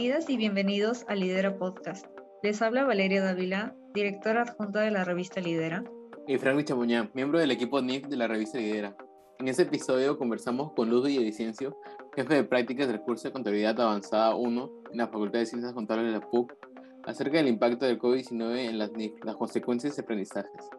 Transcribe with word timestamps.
Bienvenidas 0.00 0.30
y 0.30 0.36
bienvenidos 0.38 1.04
a 1.08 1.14
Lidera 1.14 1.58
Podcast. 1.58 2.06
Les 2.42 2.62
habla 2.62 2.84
Valeria 2.84 3.22
Dávila, 3.22 3.76
directora 3.92 4.44
adjunta 4.44 4.80
de 4.80 4.90
la 4.90 5.04
revista 5.04 5.42
Lidera. 5.42 5.84
Y 6.26 6.38
Frank 6.38 6.64
Chamuñán, 6.64 7.10
miembro 7.12 7.38
del 7.38 7.50
equipo 7.50 7.82
NIF 7.82 8.06
de 8.06 8.16
la 8.16 8.26
revista 8.26 8.56
Lidera. 8.56 8.96
En 9.38 9.48
este 9.48 9.64
episodio 9.64 10.16
conversamos 10.16 10.72
con 10.72 10.88
Ludwig 10.88 11.20
Edicencio, 11.20 11.76
jefe 12.16 12.34
de 12.34 12.44
prácticas 12.44 12.88
del 12.88 13.02
curso 13.02 13.28
de 13.28 13.32
Contabilidad 13.32 13.78
Avanzada 13.78 14.34
1 14.36 14.70
en 14.90 14.96
la 14.96 15.08
Facultad 15.08 15.40
de 15.40 15.44
Ciencias 15.44 15.74
Contables 15.74 16.06
de 16.06 16.18
la 16.18 16.30
PUC, 16.30 16.50
acerca 17.04 17.36
del 17.36 17.48
impacto 17.48 17.84
del 17.84 17.98
COVID-19 17.98 18.70
en 18.70 18.78
las 18.78 18.92
NIF, 18.92 19.22
las 19.22 19.36
consecuencias 19.36 19.98
y 19.98 20.00
aprendizajes. 20.00 20.70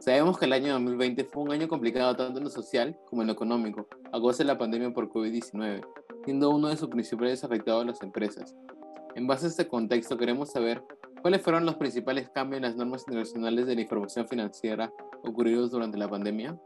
Sabemos 0.00 0.38
que 0.38 0.44
el 0.44 0.52
año 0.52 0.72
2020 0.74 1.24
fue 1.24 1.42
un 1.42 1.52
año 1.52 1.68
complicado 1.68 2.14
tanto 2.14 2.38
en 2.38 2.44
lo 2.44 2.50
social 2.50 2.98
como 3.08 3.22
en 3.22 3.28
lo 3.28 3.32
económico, 3.32 3.88
a 4.06 4.12
causa 4.12 4.38
de 4.38 4.44
la 4.44 4.58
pandemia 4.58 4.92
por 4.92 5.08
COVID-19, 5.08 5.84
siendo 6.24 6.50
uno 6.50 6.68
de 6.68 6.76
sus 6.76 6.88
principales 6.88 7.42
afectados 7.42 7.82
a 7.82 7.86
las 7.86 8.02
empresas. 8.02 8.54
En 9.14 9.26
base 9.26 9.46
a 9.46 9.48
este 9.48 9.66
contexto, 9.66 10.18
queremos 10.18 10.52
saber 10.52 10.82
cuáles 11.22 11.42
fueron 11.42 11.64
los 11.64 11.76
principales 11.76 12.28
cambios 12.28 12.58
en 12.58 12.64
las 12.64 12.76
normas 12.76 13.02
internacionales 13.06 13.66
de 13.66 13.74
la 13.74 13.80
información 13.80 14.28
financiera 14.28 14.92
ocurridos 15.24 15.70
durante 15.70 15.96
la 15.96 16.08
pandemia. 16.08 16.58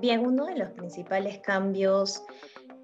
Bien, 0.00 0.24
uno 0.24 0.44
de 0.44 0.56
los 0.56 0.70
principales 0.70 1.38
cambios 1.38 2.22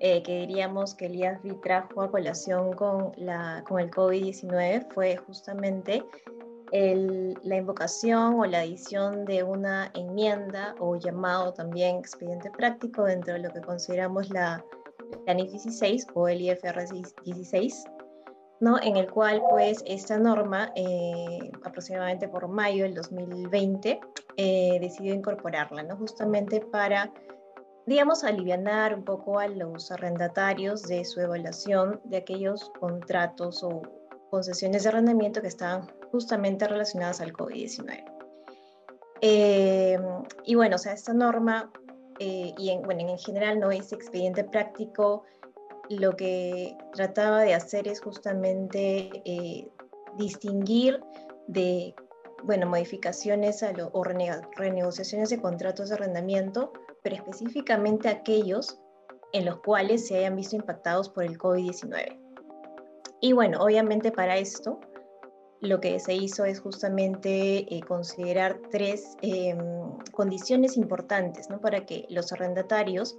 eh, 0.00 0.22
que 0.22 0.40
diríamos 0.40 0.94
que 0.94 1.06
el 1.06 1.16
IASB 1.16 1.60
trajo 1.60 2.02
a 2.02 2.10
colación 2.10 2.72
con, 2.72 3.12
la, 3.16 3.62
con 3.68 3.78
el 3.80 3.90
COVID-19 3.90 4.92
fue 4.92 5.16
justamente 5.16 6.02
la 6.72 7.56
invocación 7.56 8.40
o 8.40 8.46
la 8.46 8.60
adición 8.60 9.26
de 9.26 9.42
una 9.42 9.90
enmienda 9.94 10.74
o 10.80 10.96
llamado 10.96 11.52
también 11.52 11.96
expediente 11.96 12.50
práctico 12.50 13.04
dentro 13.04 13.34
de 13.34 13.40
lo 13.40 13.50
que 13.50 13.60
consideramos 13.60 14.30
la, 14.30 14.64
la 15.26 15.34
NIF 15.34 15.50
16 15.50 16.06
o 16.14 16.28
el 16.28 16.40
IFR 16.40 16.86
16, 17.24 17.84
¿no? 18.60 18.80
en 18.80 18.96
el 18.96 19.10
cual 19.10 19.42
pues 19.50 19.84
esta 19.86 20.16
norma 20.18 20.72
eh, 20.74 21.52
aproximadamente 21.62 22.26
por 22.26 22.48
mayo 22.48 22.84
del 22.84 22.94
2020 22.94 24.00
eh, 24.38 24.78
decidió 24.80 25.12
incorporarla, 25.12 25.82
¿no? 25.82 25.96
justamente 25.98 26.60
para 26.60 27.12
digamos, 27.84 28.24
aliviar 28.24 28.94
un 28.94 29.04
poco 29.04 29.38
a 29.38 29.48
los 29.48 29.90
arrendatarios 29.90 30.84
de 30.84 31.04
su 31.04 31.20
evaluación 31.20 32.00
de 32.04 32.18
aquellos 32.18 32.70
contratos 32.78 33.62
o 33.62 33.82
concesiones 34.30 34.84
de 34.84 34.90
arrendamiento 34.90 35.42
que 35.42 35.48
estaban 35.48 35.88
justamente 36.12 36.68
relacionadas 36.68 37.20
al 37.20 37.32
COVID-19. 37.32 38.04
Eh, 39.22 39.98
y 40.44 40.54
bueno, 40.54 40.76
o 40.76 40.78
sea, 40.78 40.92
esta 40.92 41.14
norma 41.14 41.72
eh, 42.18 42.52
y 42.58 42.70
en, 42.70 42.82
bueno, 42.82 43.00
en 43.00 43.18
general 43.18 43.58
no 43.58 43.70
ese 43.70 43.94
expediente 43.94 44.44
práctico 44.44 45.24
lo 45.88 46.16
que 46.16 46.76
trataba 46.92 47.40
de 47.40 47.54
hacer 47.54 47.88
es 47.88 48.00
justamente 48.00 49.10
eh, 49.24 49.68
distinguir 50.16 51.00
de 51.48 51.94
bueno, 52.44 52.66
modificaciones 52.66 53.62
a 53.62 53.72
o 53.92 54.04
renegociaciones 54.04 55.30
de 55.30 55.40
contratos 55.40 55.88
de 55.88 55.94
arrendamiento, 55.94 56.72
pero 57.02 57.16
específicamente 57.16 58.08
aquellos 58.08 58.80
en 59.32 59.44
los 59.44 59.60
cuales 59.60 60.06
se 60.06 60.16
hayan 60.16 60.36
visto 60.36 60.56
impactados 60.56 61.08
por 61.08 61.24
el 61.24 61.38
COVID-19. 61.38 62.18
Y 63.20 63.32
bueno, 63.32 63.62
obviamente 63.62 64.10
para 64.10 64.36
esto 64.36 64.80
lo 65.62 65.80
que 65.80 65.98
se 66.00 66.12
hizo 66.14 66.44
es 66.44 66.60
justamente 66.60 67.72
eh, 67.74 67.80
considerar 67.86 68.60
tres 68.70 69.16
em, 69.22 69.58
condiciones 70.10 70.76
importantes 70.76 71.48
¿no? 71.48 71.60
para 71.60 71.86
que 71.86 72.04
los 72.10 72.32
arrendatarios 72.32 73.16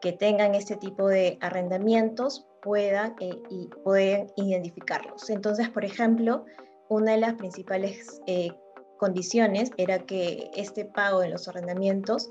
que 0.00 0.12
tengan 0.12 0.56
este 0.56 0.76
tipo 0.76 1.06
de 1.06 1.38
arrendamientos 1.40 2.44
puedan, 2.60 3.14
eh, 3.20 3.40
y 3.50 3.68
pueden 3.84 4.32
identificarlos. 4.36 5.30
Entonces, 5.30 5.68
por 5.68 5.84
ejemplo, 5.84 6.44
una 6.88 7.12
de 7.12 7.18
las 7.18 7.34
principales 7.34 8.20
eh, 8.26 8.50
condiciones 8.98 9.70
era 9.76 10.00
que 10.00 10.50
este 10.54 10.84
pago 10.86 11.22
en 11.22 11.30
los 11.30 11.46
arrendamientos 11.46 12.28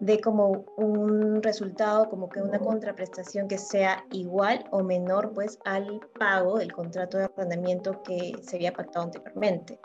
de 0.00 0.18
como 0.20 0.64
un 0.76 1.42
resultado, 1.42 2.08
como 2.08 2.28
que 2.28 2.40
una 2.40 2.58
contraprestación 2.58 3.46
que 3.48 3.58
sea 3.58 4.04
igual 4.10 4.64
o 4.70 4.82
menor 4.82 5.32
pues 5.34 5.58
al 5.64 6.00
pago 6.18 6.58
del 6.58 6.72
contrato 6.72 7.18
de 7.18 7.24
arrendamiento 7.24 8.02
que 8.02 8.32
se 8.42 8.56
había 8.56 8.72
pactado 8.72 9.04
anteriormente. 9.04 9.78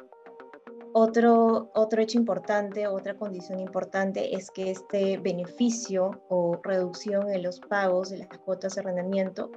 Otro, 0.93 1.69
otro 1.73 2.01
hecho 2.01 2.17
importante, 2.17 2.87
otra 2.87 3.15
condición 3.17 3.59
importante 3.59 4.33
es 4.33 4.49
que 4.49 4.71
este 4.71 5.17
beneficio 5.17 6.11
o 6.29 6.57
reducción 6.63 7.29
en 7.29 7.43
los 7.43 7.59
pagos 7.59 8.11
de 8.11 8.19
las 8.19 8.29
cuotas 8.29 8.75
de 8.75 8.81
arrendamiento 8.81 9.51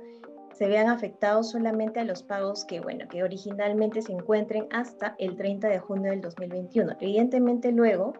se 0.52 0.66
vean 0.66 0.88
afectados 0.88 1.50
solamente 1.50 2.00
a 2.00 2.04
los 2.04 2.24
pagos 2.24 2.64
que, 2.64 2.80
bueno, 2.80 3.06
que 3.08 3.22
originalmente 3.22 4.02
se 4.02 4.10
encuentren 4.10 4.66
hasta 4.72 5.14
el 5.18 5.36
30 5.36 5.68
de 5.68 5.78
junio 5.78 6.10
del 6.10 6.20
2021. 6.20 6.96
Evidentemente 6.98 7.70
luego 7.70 8.14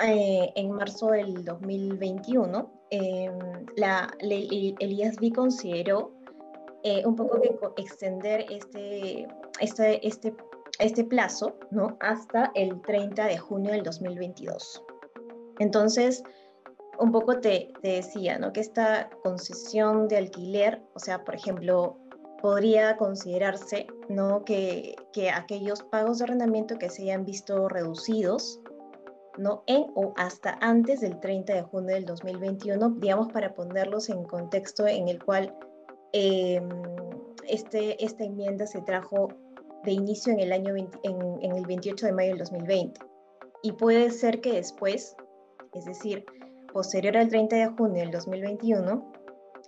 eh, 0.00 0.52
en 0.56 0.72
marzo 0.72 1.08
del 1.08 1.44
2021, 1.44 2.70
eh, 2.90 3.30
la, 3.76 4.10
el 4.20 4.92
IASB 4.92 5.32
consideró 5.32 6.12
eh, 6.82 7.02
un 7.06 7.16
poco 7.16 7.40
que 7.40 7.56
extender 7.80 8.44
este, 8.50 9.26
este, 9.60 10.06
este, 10.06 10.34
este 10.78 11.04
plazo 11.04 11.56
¿no? 11.70 11.96
hasta 12.00 12.50
el 12.54 12.80
30 12.82 13.24
de 13.26 13.38
junio 13.38 13.72
del 13.72 13.82
2022. 13.82 14.82
Entonces, 15.60 16.22
un 16.98 17.12
poco 17.12 17.40
te, 17.40 17.72
te 17.80 17.88
decía 17.88 18.38
¿no? 18.38 18.52
que 18.52 18.60
esta 18.60 19.08
concesión 19.22 20.08
de 20.08 20.18
alquiler, 20.18 20.82
o 20.94 20.98
sea, 20.98 21.24
por 21.24 21.36
ejemplo, 21.36 21.96
podría 22.42 22.96
considerarse 22.96 23.86
¿no? 24.08 24.44
que, 24.44 24.94
que 25.12 25.30
aquellos 25.30 25.82
pagos 25.84 26.18
de 26.18 26.24
arrendamiento 26.24 26.78
que 26.78 26.90
se 26.90 27.02
hayan 27.02 27.24
visto 27.24 27.68
reducidos 27.68 28.60
¿no? 29.38 29.64
En 29.66 29.86
o 29.94 30.12
hasta 30.16 30.58
antes 30.60 31.00
del 31.00 31.18
30 31.20 31.54
de 31.54 31.62
junio 31.62 31.94
del 31.94 32.04
2021, 32.04 32.90
digamos, 32.98 33.32
para 33.32 33.54
ponerlos 33.54 34.08
en 34.08 34.24
contexto 34.24 34.86
en 34.86 35.08
el 35.08 35.22
cual 35.22 35.54
em, 36.12 36.68
este, 37.48 38.02
esta 38.04 38.24
enmienda 38.24 38.66
se 38.66 38.80
trajo 38.82 39.28
de 39.84 39.92
inicio 39.92 40.32
en 40.32 40.40
el 40.40 40.52
año 40.52 40.76
en, 40.76 40.88
en, 41.02 41.56
el 41.56 41.66
28 41.66 42.06
de 42.06 42.12
mayo 42.12 42.30
del 42.30 42.38
2020. 42.38 43.00
Y 43.62 43.72
puede 43.72 44.10
ser 44.10 44.40
que 44.40 44.52
después, 44.52 45.16
es 45.72 45.84
decir, 45.84 46.24
posterior 46.72 47.16
al 47.16 47.28
30 47.28 47.56
de 47.56 47.66
junio 47.68 48.02
del 48.02 48.10
2021, 48.10 49.12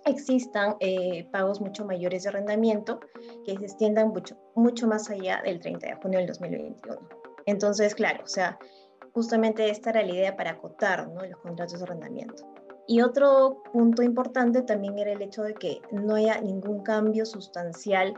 existan 0.05 0.75
eh, 0.79 1.27
pagos 1.31 1.61
mucho 1.61 1.85
mayores 1.85 2.23
de 2.23 2.29
arrendamiento 2.29 2.99
que 3.45 3.57
se 3.57 3.63
extiendan 3.63 4.09
mucho, 4.09 4.37
mucho 4.55 4.87
más 4.87 5.09
allá 5.09 5.41
del 5.43 5.59
30 5.59 5.87
de 5.87 5.95
junio 5.95 6.19
del 6.19 6.27
2021. 6.27 6.99
Entonces, 7.45 7.95
claro, 7.95 8.23
o 8.23 8.27
sea, 8.27 8.59
justamente 9.17 9.67
esta 9.71 9.89
era 9.89 10.03
la 10.03 10.13
idea 10.13 10.35
para 10.37 10.51
acotar 10.51 11.09
¿no? 11.09 11.25
los 11.25 11.39
contratos 11.39 11.79
de 11.79 11.85
arrendamiento. 11.85 12.43
Y 12.85 13.01
otro 13.01 13.63
punto 13.73 14.03
importante 14.03 14.61
también 14.61 14.99
era 14.99 15.11
el 15.11 15.23
hecho 15.23 15.41
de 15.41 15.55
que 15.55 15.81
no 15.91 16.13
haya 16.13 16.39
ningún 16.39 16.83
cambio 16.83 17.25
sustancial 17.25 18.13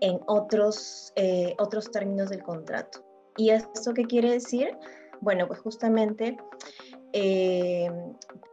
en 0.00 0.18
otros, 0.26 1.12
eh, 1.14 1.54
otros 1.60 1.92
términos 1.92 2.30
del 2.30 2.42
contrato. 2.42 3.04
¿Y 3.36 3.50
esto 3.50 3.94
qué 3.94 4.04
quiere 4.04 4.32
decir? 4.32 4.76
Bueno, 5.20 5.46
pues 5.46 5.60
justamente, 5.60 6.36
eh, 7.12 7.88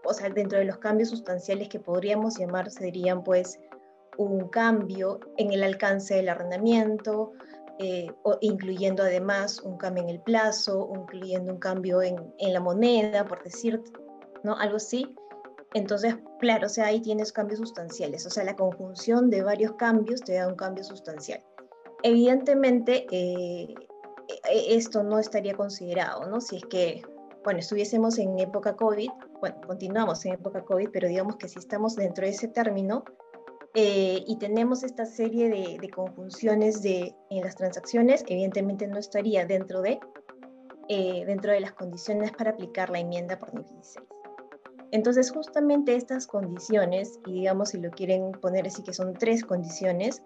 o 0.06 0.14
sea, 0.14 0.30
dentro 0.30 0.60
de 0.60 0.66
los 0.66 0.78
cambios 0.78 1.10
sustanciales 1.10 1.70
que 1.70 1.80
podríamos 1.80 2.38
llamar 2.38 2.70
serían 2.70 3.24
pues 3.24 3.60
un 4.20 4.48
cambio 4.50 5.22
en 5.38 5.54
el 5.54 5.64
alcance 5.64 6.14
del 6.14 6.30
arrendamiento, 6.30 7.34
eh, 7.80 8.12
incluyendo 8.42 9.04
además 9.04 9.62
un 9.62 9.78
cambio 9.78 10.04
en 10.04 10.10
el 10.10 10.22
plazo, 10.22 10.92
incluyendo 10.94 11.54
un 11.54 11.60
cambio 11.60 12.02
en, 12.02 12.34
en, 12.38 12.54
la 12.54 12.60
moneda, 12.60 13.26
por 13.26 13.42
decir, 13.42 13.82
¿no? 14.44 14.56
Algo 14.58 14.76
así. 14.76 15.16
Entonces, 15.74 16.18
claro, 16.40 16.68
o 16.68 16.70
sea, 16.70 16.88
ahí 16.88 17.00
tienes 17.00 17.32
cambios 17.32 17.60
sustanciales, 17.60 18.26
o 18.26 18.30
sea, 18.30 18.44
la 18.44 18.58
conjunción 18.58 19.30
de 19.30 19.44
varios 19.44 19.74
cambios 19.74 20.22
te 20.22 20.34
da 20.34 20.48
un 20.48 20.56
cambio 20.56 20.84
sustancial. 20.84 21.42
Evidentemente, 22.04 23.08
eh, 23.12 23.74
e, 24.50 24.76
esto 24.76 25.02
no 25.04 25.18
estaría 25.18 25.54
considerado, 25.56 26.28
¿no? 26.28 26.42
Si 26.42 26.58
es 26.58 26.66
que, 26.66 27.02
bueno, 27.46 27.60
estuviésemos 27.60 28.18
en 28.18 28.40
época 28.40 28.76
COVID, 28.76 29.10
bueno, 29.40 29.56
continuamos 29.66 30.26
en 30.26 30.34
época 30.34 30.66
COVID, 30.66 30.90
pero 30.92 31.08
digamos 31.08 31.38
que 31.38 31.48
si 31.48 31.60
estamos 31.60 31.96
dentro 31.96 32.26
de 32.26 32.32
ese 32.32 32.50
término, 32.50 33.06
eh, 33.76 34.24
y 34.26 34.38
tenemos 34.38 34.84
esta 34.84 35.06
serie 35.06 35.50
de, 35.50 35.90
conjunciones 35.90 36.82
de, 36.82 37.16
en 37.30 37.44
las 37.44 37.56
transacciones, 37.56 38.24
evidentemente 38.28 38.88
no 38.88 38.98
estaría 38.98 39.46
dentro 39.46 39.82
de, 39.82 40.00
eh, 40.88 41.24
dentro 41.26 41.52
de 41.52 41.60
las 41.60 41.74
condiciones 41.74 42.32
para 42.32 42.52
aplicar 42.52 42.90
la 42.90 43.00
enmienda 43.00 43.38
por 43.38 43.54
NIF 43.54 43.70
16. 43.70 44.08
Entonces, 44.92 45.32
justamente 45.32 45.96
estas 45.96 46.26
condiciones, 46.26 47.20
y 47.28 47.34
digamos 47.34 47.70
si 47.70 47.80
lo 47.80 47.92
quieren 47.92 48.32
poner 48.32 48.66
así 48.66 48.82
que 48.82 48.94
son 48.94 49.14
tres 49.14 49.44
condiciones, 49.44 50.24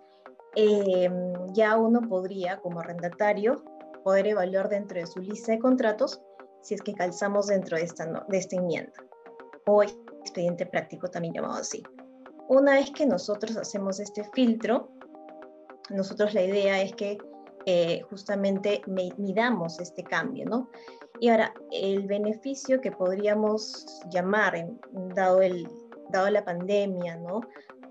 eh, 0.55 1.09
ya 1.51 1.77
uno 1.77 2.01
podría, 2.01 2.61
como 2.61 2.79
arrendatario, 2.79 3.61
poder 4.05 4.27
evaluar 4.27 4.69
dentro 4.69 4.99
de 4.99 5.07
su 5.07 5.19
lista 5.19 5.51
de 5.51 5.59
contratos 5.59 6.21
si 6.61 6.75
es 6.75 6.81
que 6.81 6.93
calzamos 6.93 7.47
dentro 7.47 7.75
de 7.75 7.83
esta, 7.83 8.05
de 8.29 8.37
esta 8.37 8.55
enmienda, 8.55 8.93
o 9.65 9.83
expediente 9.83 10.65
práctico 10.65 11.09
también 11.09 11.33
llamado 11.33 11.55
así. 11.55 11.83
Una 12.53 12.73
vez 12.73 12.91
que 12.91 13.07
nosotros 13.07 13.57
hacemos 13.57 13.99
este 13.99 14.23
filtro, 14.25 14.91
nosotros 15.89 16.35
la 16.35 16.43
idea 16.43 16.83
es 16.83 16.93
que 16.93 17.17
eh, 17.65 18.01
justamente 18.11 18.83
midamos 18.85 19.79
este 19.79 20.03
cambio, 20.03 20.45
¿no? 20.45 20.69
Y 21.19 21.29
ahora, 21.29 21.51
el 21.71 22.05
beneficio 22.05 22.79
que 22.79 22.91
podríamos 22.91 24.03
llamar, 24.11 24.67
dado, 25.15 25.41
el, 25.41 25.67
dado 26.11 26.29
la 26.29 26.45
pandemia, 26.45 27.15
¿no? 27.15 27.41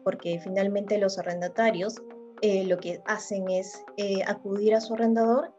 Porque 0.05 0.39
finalmente 0.39 0.97
los 0.97 1.19
arrendatarios 1.19 2.01
eh, 2.41 2.65
lo 2.65 2.79
que 2.79 3.03
hacen 3.07 3.51
es 3.51 3.83
eh, 3.97 4.23
acudir 4.29 4.77
a 4.77 4.81
su 4.81 4.95
arrendador 4.95 5.53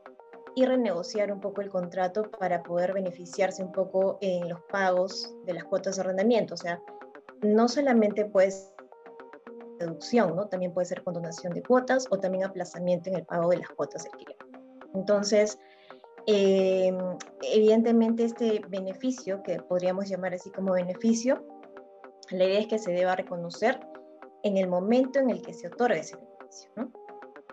y 0.56 0.66
renegociar 0.66 1.30
un 1.34 1.42
poco 1.42 1.60
el 1.60 1.70
contrato 1.70 2.32
para 2.40 2.64
poder 2.64 2.94
beneficiarse 2.94 3.64
un 3.64 3.74
poco 3.74 4.18
en 4.22 4.48
los 4.48 4.62
pagos 4.72 5.36
de 5.46 5.56
las 5.56 5.66
cuotas 5.66 5.98
de 5.98 6.04
arrendamiento. 6.04 6.54
O 6.54 6.58
sea, 6.58 6.82
no 7.42 7.68
solamente 7.68 8.24
pues 8.24 8.73
¿no? 10.36 10.48
También 10.48 10.74
puede 10.74 10.86
ser 10.86 11.04
condonación 11.04 11.54
de 11.54 11.64
cuotas 11.64 12.08
o 12.10 12.20
también 12.20 12.44
aplazamiento 12.44 13.10
en 13.10 13.18
el 13.18 13.26
pago 13.26 13.50
de 13.50 13.58
las 13.58 13.70
cuotas 13.70 14.04
del 14.04 14.14
cliente. 14.14 14.46
Entonces, 14.94 15.60
em, 16.28 16.98
evidentemente 17.42 18.24
este 18.24 18.62
beneficio, 18.70 19.42
que 19.44 19.58
podríamos 19.58 20.08
llamar 20.08 20.34
así 20.34 20.50
como 20.52 20.74
beneficio, 20.74 21.46
la 22.30 22.46
idea 22.46 22.60
es 22.60 22.68
que 22.68 22.80
se 22.80 22.92
deba 22.92 23.16
reconocer 23.16 23.80
en 24.44 24.58
el 24.58 24.68
momento 24.68 25.20
en 25.20 25.30
el 25.30 25.42
que 25.42 25.54
se 25.54 25.68
otorga 25.68 25.96
ese 25.96 26.16
beneficio, 26.16 26.72
¿no? 26.76 26.92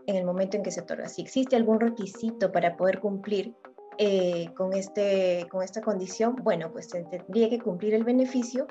En 0.06 0.16
el 0.16 0.24
momento 0.24 0.56
en 0.56 0.62
que 0.62 0.70
se 0.70 0.80
otorga. 0.80 1.08
Si 1.08 1.22
existe 1.22 1.56
algún 1.56 1.80
requisito 1.80 2.50
para 2.52 2.76
poder 2.76 3.00
cumplir 3.00 3.54
eh, 3.98 4.52
con, 4.56 4.72
este, 4.72 5.46
con 5.50 5.62
esta 5.62 5.82
condición, 5.82 6.36
bueno, 6.42 6.72
pues 6.72 6.88
tendría 6.88 7.48
que 7.50 7.58
cumplir 7.58 7.94
el 7.94 8.04
beneficio 8.04 8.66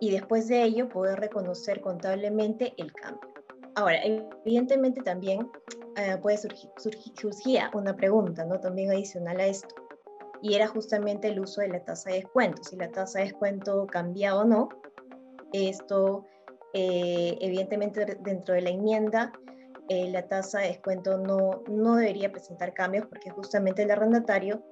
y 0.00 0.10
después 0.10 0.48
de 0.48 0.62
ello 0.62 0.88
poder 0.88 1.20
reconocer 1.20 1.80
contablemente 1.80 2.74
el 2.76 2.92
cambio. 2.92 3.32
Ahora, 3.76 3.98
evidentemente 4.02 5.02
también 5.02 5.50
eh, 5.96 6.16
puede 6.20 6.38
surgir, 6.38 6.70
una 7.74 7.96
pregunta, 7.96 8.44
¿no? 8.44 8.60
También 8.60 8.90
adicional 8.90 9.40
a 9.40 9.46
esto, 9.46 9.74
y 10.42 10.54
era 10.54 10.68
justamente 10.68 11.28
el 11.28 11.40
uso 11.40 11.60
de 11.60 11.68
la 11.68 11.84
tasa 11.84 12.10
de 12.10 12.16
descuento, 12.16 12.62
si 12.62 12.76
la 12.76 12.90
tasa 12.90 13.18
de 13.18 13.26
descuento 13.26 13.86
cambia 13.86 14.36
o 14.36 14.44
no. 14.44 14.68
Esto, 15.52 16.26
eh, 16.72 17.36
evidentemente, 17.40 18.04
dentro 18.20 18.54
de 18.54 18.62
la 18.62 18.70
enmienda, 18.70 19.32
eh, 19.88 20.10
la 20.10 20.26
tasa 20.26 20.60
de 20.60 20.68
descuento 20.68 21.18
no, 21.18 21.62
no 21.68 21.96
debería 21.96 22.32
presentar 22.32 22.72
cambios 22.74 23.06
porque 23.06 23.30
justamente 23.30 23.82
el 23.82 23.90
arrendatario 23.90 24.62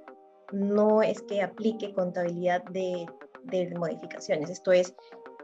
no 0.53 1.03
es 1.03 1.23
que 1.23 1.43
aplique 1.43 1.93
contabilidad 1.93 2.63
de, 2.65 3.07
de 3.45 3.71
modificaciones. 3.77 4.51
Esto 4.51 4.73
es, 4.73 4.95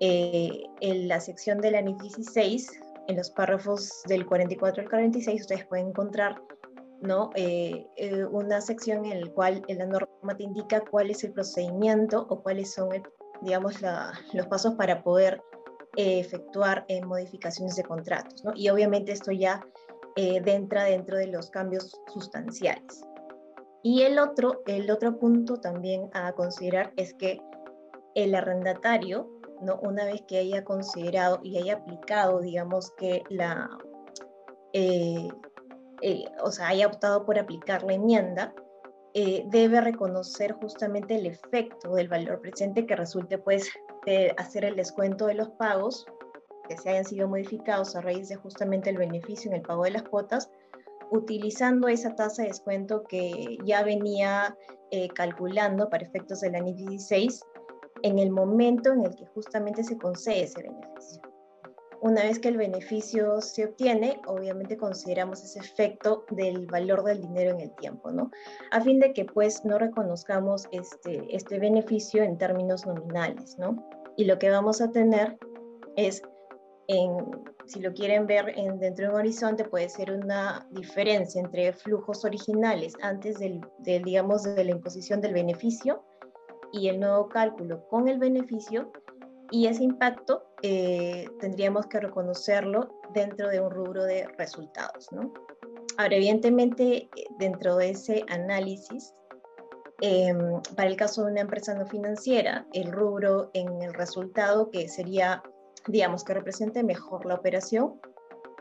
eh, 0.00 0.62
en 0.80 1.08
la 1.08 1.20
sección 1.20 1.58
de 1.58 1.70
la 1.70 1.82
NIF 1.82 2.00
16, 2.00 2.80
en 3.08 3.16
los 3.16 3.30
párrafos 3.30 4.02
del 4.06 4.26
44 4.26 4.82
al 4.82 4.88
46, 4.88 5.42
ustedes 5.42 5.66
pueden 5.66 5.88
encontrar 5.88 6.40
¿no? 7.00 7.30
Eh, 7.36 7.86
eh, 7.96 8.24
una 8.24 8.60
sección 8.60 9.04
en 9.04 9.20
la 9.20 9.30
cual 9.32 9.62
la 9.68 9.86
norma 9.86 10.36
te 10.36 10.42
indica 10.42 10.80
cuál 10.80 11.10
es 11.10 11.22
el 11.22 11.32
procedimiento 11.32 12.26
o 12.28 12.42
cuáles 12.42 12.74
son, 12.74 12.88
digamos, 13.40 13.76
los 14.32 14.46
pasos 14.48 14.74
para 14.74 15.02
poder 15.04 15.40
efectuar 15.96 16.84
modificaciones 17.06 17.76
de 17.76 17.84
contratos. 17.84 18.44
¿no? 18.44 18.52
Y 18.54 18.68
obviamente 18.68 19.12
esto 19.12 19.30
ya 19.30 19.64
entra 20.16 20.84
dentro 20.84 21.16
de 21.16 21.28
los 21.28 21.50
cambios 21.50 22.00
sustanciales. 22.12 23.04
Y 23.82 24.02
el 24.02 24.18
otro, 24.18 24.62
el 24.66 24.90
otro 24.90 25.18
punto 25.18 25.56
también 25.56 26.10
a 26.12 26.32
considerar 26.32 26.92
es 26.96 27.14
que 27.14 27.40
el 28.14 28.34
arrendatario, 28.34 29.30
¿no? 29.60 29.78
una 29.82 30.04
vez 30.04 30.22
que 30.26 30.38
haya 30.38 30.64
considerado 30.64 31.40
y 31.42 31.58
haya 31.58 31.74
aplicado, 31.74 32.40
digamos 32.40 32.90
que 32.92 33.22
la, 33.28 33.68
eh, 34.72 35.28
eh, 36.02 36.24
o 36.42 36.50
sea, 36.50 36.68
haya 36.68 36.86
optado 36.86 37.24
por 37.24 37.38
aplicar 37.38 37.82
la 37.82 37.94
enmienda, 37.94 38.54
eh, 39.14 39.44
debe 39.46 39.80
reconocer 39.80 40.52
justamente 40.52 41.16
el 41.16 41.26
efecto 41.26 41.94
del 41.94 42.08
valor 42.08 42.40
presente 42.40 42.86
que 42.86 42.94
resulte 42.94 43.38
pues 43.38 43.70
de 44.06 44.34
hacer 44.36 44.64
el 44.64 44.76
descuento 44.76 45.26
de 45.26 45.34
los 45.34 45.50
pagos 45.50 46.06
que 46.68 46.76
se 46.76 46.90
hayan 46.90 47.04
sido 47.04 47.26
modificados 47.26 47.96
a 47.96 48.02
raíz 48.02 48.28
de 48.28 48.36
justamente 48.36 48.90
el 48.90 48.98
beneficio 48.98 49.50
en 49.50 49.56
el 49.56 49.62
pago 49.62 49.84
de 49.84 49.92
las 49.92 50.02
cuotas, 50.02 50.50
utilizando 51.10 51.88
esa 51.88 52.14
tasa 52.14 52.42
de 52.42 52.48
descuento 52.48 53.02
que 53.04 53.56
ya 53.64 53.82
venía 53.82 54.54
calculando 55.14 55.88
para 55.88 56.04
efectos 56.04 56.40
de 56.40 56.50
la 56.50 56.60
NIF 56.60 56.76
16 56.76 57.40
en 58.02 58.18
el 58.18 58.30
momento 58.30 58.92
en 58.92 59.04
el 59.04 59.14
que 59.14 59.26
justamente 59.26 59.82
se 59.82 59.98
concede 59.98 60.44
ese 60.44 60.62
beneficio. 60.62 61.22
Una 62.00 62.22
vez 62.22 62.38
que 62.38 62.48
el 62.48 62.56
beneficio 62.56 63.40
se 63.40 63.66
obtiene, 63.66 64.20
obviamente 64.26 64.76
consideramos 64.76 65.42
ese 65.42 65.58
efecto 65.58 66.24
del 66.30 66.66
valor 66.66 67.02
del 67.02 67.20
dinero 67.20 67.50
en 67.50 67.60
el 67.60 67.74
tiempo, 67.74 68.12
¿no? 68.12 68.30
A 68.70 68.80
fin 68.80 69.00
de 69.00 69.12
que 69.12 69.24
pues 69.24 69.64
no 69.64 69.78
reconozcamos 69.78 70.68
este, 70.70 71.24
este 71.34 71.58
beneficio 71.58 72.22
en 72.22 72.38
términos 72.38 72.86
nominales, 72.86 73.58
¿no? 73.58 73.84
Y 74.16 74.26
lo 74.26 74.38
que 74.38 74.48
vamos 74.48 74.80
a 74.80 74.92
tener 74.92 75.38
es, 75.96 76.22
si 77.66 77.80
lo 77.80 77.92
quieren 77.92 78.28
ver 78.28 78.56
en, 78.56 78.78
dentro 78.78 79.06
de 79.06 79.10
un 79.10 79.18
horizonte, 79.18 79.64
puede 79.64 79.88
ser 79.88 80.12
una 80.12 80.68
diferencia 80.70 81.40
entre 81.40 81.72
flujos 81.72 82.24
originales 82.24 82.94
antes 83.02 83.40
del, 83.40 83.60
del 83.80 84.04
digamos, 84.04 84.44
de 84.44 84.64
la 84.64 84.70
imposición 84.70 85.20
del 85.20 85.34
beneficio 85.34 86.04
y 86.72 86.88
el 86.88 87.00
nuevo 87.00 87.28
cálculo 87.28 87.86
con 87.88 88.08
el 88.08 88.18
beneficio 88.18 88.92
y 89.50 89.66
ese 89.66 89.84
impacto 89.84 90.44
eh, 90.62 91.28
tendríamos 91.40 91.86
que 91.86 92.00
reconocerlo 92.00 93.00
dentro 93.14 93.48
de 93.48 93.60
un 93.60 93.70
rubro 93.70 94.04
de 94.04 94.26
resultados. 94.36 95.10
¿no? 95.12 95.32
Ahora, 95.96 96.16
evidentemente, 96.16 97.08
dentro 97.38 97.76
de 97.76 97.90
ese 97.90 98.24
análisis, 98.28 99.14
em, 100.00 100.60
para 100.76 100.88
el 100.88 100.96
caso 100.96 101.24
de 101.24 101.32
una 101.32 101.40
empresa 101.40 101.74
no 101.74 101.86
financiera, 101.86 102.66
el 102.72 102.92
rubro 102.92 103.50
en 103.54 103.82
el 103.82 103.94
resultado 103.94 104.70
que 104.70 104.88
sería, 104.88 105.42
digamos, 105.86 106.24
que 106.24 106.34
represente 106.34 106.82
mejor 106.82 107.26
la 107.26 107.34
operación, 107.34 108.00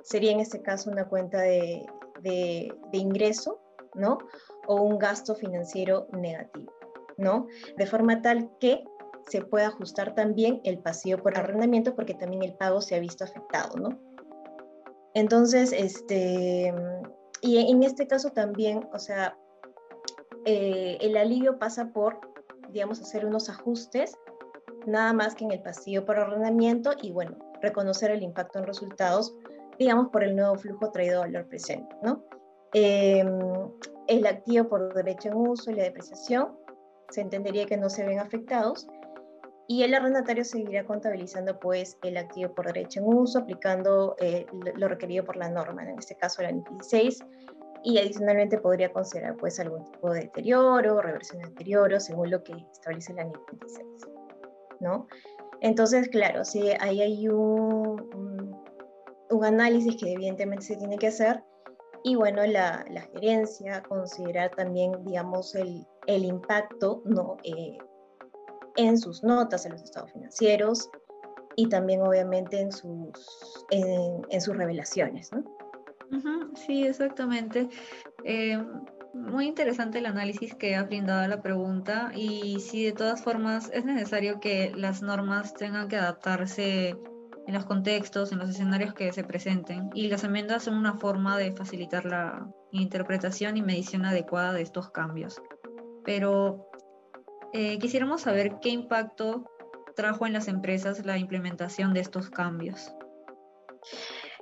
sería 0.04 0.32
en 0.32 0.40
este 0.40 0.62
caso 0.62 0.90
una 0.90 1.08
cuenta 1.08 1.42
de, 1.42 1.86
de, 2.22 2.74
de 2.92 2.98
ingreso, 2.98 3.60
¿no? 3.94 4.20
O 4.68 4.82
un 4.82 4.98
gasto 4.98 5.36
financiero 5.36 6.08
negativo. 6.14 6.77
¿No? 7.18 7.48
De 7.78 7.86
forma 7.86 8.22
tal 8.22 8.50
que 8.60 8.84
se 9.28 9.42
pueda 9.42 9.68
ajustar 9.68 10.16
también 10.16 10.62
el 10.64 10.80
pasivo 10.80 11.22
por 11.22 11.38
arrendamiento 11.38 11.96
porque 11.96 12.14
también 12.14 12.44
el 12.44 12.54
pago 12.54 12.82
se 12.82 12.96
ha 12.96 13.00
visto 13.00 13.24
afectado, 13.24 13.76
¿no? 13.78 14.00
Entonces, 15.14 15.74
este, 15.74 16.74
y 17.42 17.58
en 17.58 17.84
este 17.84 18.08
caso 18.08 18.30
también, 18.32 18.88
o 18.94 19.00
sea, 19.00 19.38
eh, 20.46 20.98
el 21.02 21.18
alivio 21.18 21.60
pasa 21.60 21.92
por, 21.92 22.20
digamos, 22.70 23.02
hacer 23.02 23.26
unos 23.26 23.50
ajustes, 23.50 24.16
nada 24.86 25.14
más 25.14 25.36
que 25.36 25.44
en 25.44 25.52
el 25.52 25.62
pasivo 25.62 26.06
por 26.06 26.20
arrendamiento 26.20 26.92
y, 27.02 27.12
bueno, 27.12 27.38
reconocer 27.62 28.12
el 28.12 28.24
impacto 28.24 28.60
en 28.60 28.66
resultados, 28.66 29.36
digamos, 29.78 30.10
por 30.10 30.24
el 30.24 30.36
nuevo 30.36 30.56
flujo 30.56 30.92
traído 30.92 31.18
a 31.18 31.26
valor 31.26 31.48
presente, 31.48 31.96
¿no? 32.02 32.24
Em, 32.74 33.28
el 34.08 34.26
activo 34.26 34.70
por 34.70 34.94
derecho 34.94 35.30
en 35.30 35.36
uso 35.36 35.72
y 35.72 35.76
la 35.76 35.84
depreciación, 35.84 36.58
se 37.10 37.22
entendería 37.22 37.66
que 37.66 37.78
no 37.78 37.90
se 37.90 38.06
ven 38.06 38.20
afectados 38.20 38.88
y 39.68 39.84
el 39.84 39.94
arrendatario 39.94 40.46
seguirá 40.46 40.86
contabilizando 40.86 41.60
pues 41.60 41.98
el 42.04 42.18
activo 42.18 42.54
por 42.56 42.68
derecho 42.68 43.02
en 43.02 43.08
uso, 43.08 43.40
aplicando 43.40 44.16
eh, 44.20 44.46
lo 44.76 44.88
requerido 44.88 45.26
por 45.26 45.36
la 45.36 45.50
norma, 45.50 45.84
en 45.84 46.00
este 46.00 46.16
caso 46.16 46.42
la 46.42 46.52
NIF 46.52 46.70
16, 46.70 47.20
y 47.84 47.98
adicionalmente 48.00 48.58
podría 48.58 48.92
considerar 48.92 49.36
pues 49.36 49.60
algún 49.60 49.84
tipo 49.92 50.10
de 50.12 50.22
deterioro, 50.22 51.02
reversión 51.02 51.42
de 51.42 51.50
deterioro, 51.50 52.00
según 52.00 52.32
lo 52.32 52.44
que 52.44 52.54
establece 52.72 53.14
la 53.14 53.26
NIF 53.26 53.40
16, 53.60 53.88
¿no? 54.80 55.08
Entonces, 55.60 56.08
claro, 56.10 56.46
sí, 56.46 56.70
ahí 56.80 57.02
hay 57.02 57.28
un, 57.28 58.56
un 59.30 59.46
análisis 59.46 59.98
que 59.98 60.14
evidentemente 60.14 60.66
se 60.66 60.78
tiene 60.78 60.98
que 60.98 61.08
hacer, 61.08 61.44
y 62.08 62.16
bueno, 62.16 62.46
la, 62.46 62.86
gerencia 63.14 63.84
considerar 63.84 64.52
también, 64.52 64.94
digamos, 65.04 65.54
el, 65.56 65.86
el 66.06 66.24
impacto 66.24 67.02
¿no? 67.04 67.36
Eh, 67.44 67.78
en 68.78 68.98
sus 68.98 69.24
notas, 69.24 69.66
en 69.66 69.74
los 69.74 69.84
estados 69.84 70.14
financieros 70.14 70.90
y 71.58 71.68
también 71.68 72.02
obviamente 72.02 72.62
en 72.62 72.72
sus, 72.72 73.66
en, 73.72 74.42
sus 74.42 74.56
revelaciones. 74.56 75.32
¿no? 75.34 75.44
sí, 76.56 76.86
exactamente. 76.88 77.68
Eh, 78.24 78.58
muy 79.14 79.48
interesante 79.48 79.98
el 79.98 80.06
análisis 80.06 80.56
que 80.56 80.78
ha 80.78 80.84
brindado 80.84 81.28
la 81.28 81.42
pregunta 81.42 82.14
y 82.16 82.62
si 82.62 82.86
de 82.86 82.94
todas 82.94 83.22
formas 83.22 83.70
es 83.74 83.84
necesario 83.84 84.40
que 84.40 84.72
las 84.78 85.02
normas 85.02 85.54
tengan 85.56 85.90
que 85.90 85.98
adaptarse 85.98 86.96
en 87.48 87.54
los 87.54 87.66
contextos, 87.66 88.32
en 88.32 88.40
los 88.40 88.50
escenarios 88.50 88.94
que 88.94 89.12
se 89.14 89.24
presenten 89.24 89.90
y 89.94 90.10
las 90.10 90.24
enmiendas 90.24 90.64
son 90.64 90.76
una 90.76 90.96
forma 90.96 91.38
de 91.38 91.54
facilitar 91.54 92.06
la 92.06 92.48
interpretación 92.72 93.58
y 93.58 93.62
medición 93.62 94.06
adecuada 94.06 94.54
de 94.54 94.62
estos 94.62 94.92
cambios 94.92 95.42
pero 96.08 96.70
eh, 97.52 97.78
quisiéramos 97.80 98.22
saber 98.22 98.60
qué 98.62 98.70
impacto 98.70 99.52
trajo 99.94 100.26
en 100.26 100.32
las 100.32 100.48
empresas 100.48 101.06
la 101.06 101.18
implementación 101.18 101.94
de 101.94 102.00
estos 102.00 102.30
cambios. 102.30 102.94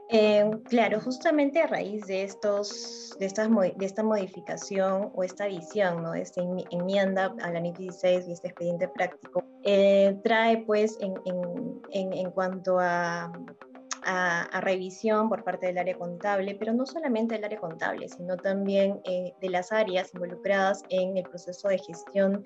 Eh, 0.10 0.50
claro, 0.66 1.00
justamente 1.00 1.62
a 1.62 1.68
raíz 1.68 2.06
de, 2.06 2.24
estos, 2.24 3.16
de, 3.20 3.28
de 3.76 3.86
esta 3.86 4.04
modificación 4.04 5.12
o 5.16 5.24
esta 5.24 5.48
visión, 5.48 6.04
¿no? 6.04 6.14
esta 6.14 6.42
enmienda 6.42 7.34
a 7.42 7.52
la 7.52 7.60
NIF 7.60 7.78
16 7.78 8.28
y 8.28 8.32
este 8.32 8.50
expediente 8.50 8.88
práctico, 8.88 9.44
eh, 9.64 10.16
trae 10.24 10.64
pues 10.66 11.00
en, 11.02 12.32
cuanto 12.32 12.78
a, 12.80 13.32
a, 14.04 14.62
revisión 14.62 15.28
por 15.28 15.44
parte 15.44 15.68
del 15.68 15.80
área 15.80 15.98
contable, 15.98 16.54
pero 16.54 16.72
no 16.74 16.86
solamente 16.86 17.36
del 17.36 17.46
área 17.46 17.60
contable, 17.60 18.08
sino 18.08 18.38
también 18.38 19.02
eh, 19.06 19.34
de 19.42 19.50
las 19.50 19.72
áreas 19.72 20.14
involucradas 20.14 20.84
en 20.90 21.18
el 21.18 21.24
proceso 21.24 21.68
de 21.68 21.80
gestión 21.80 22.44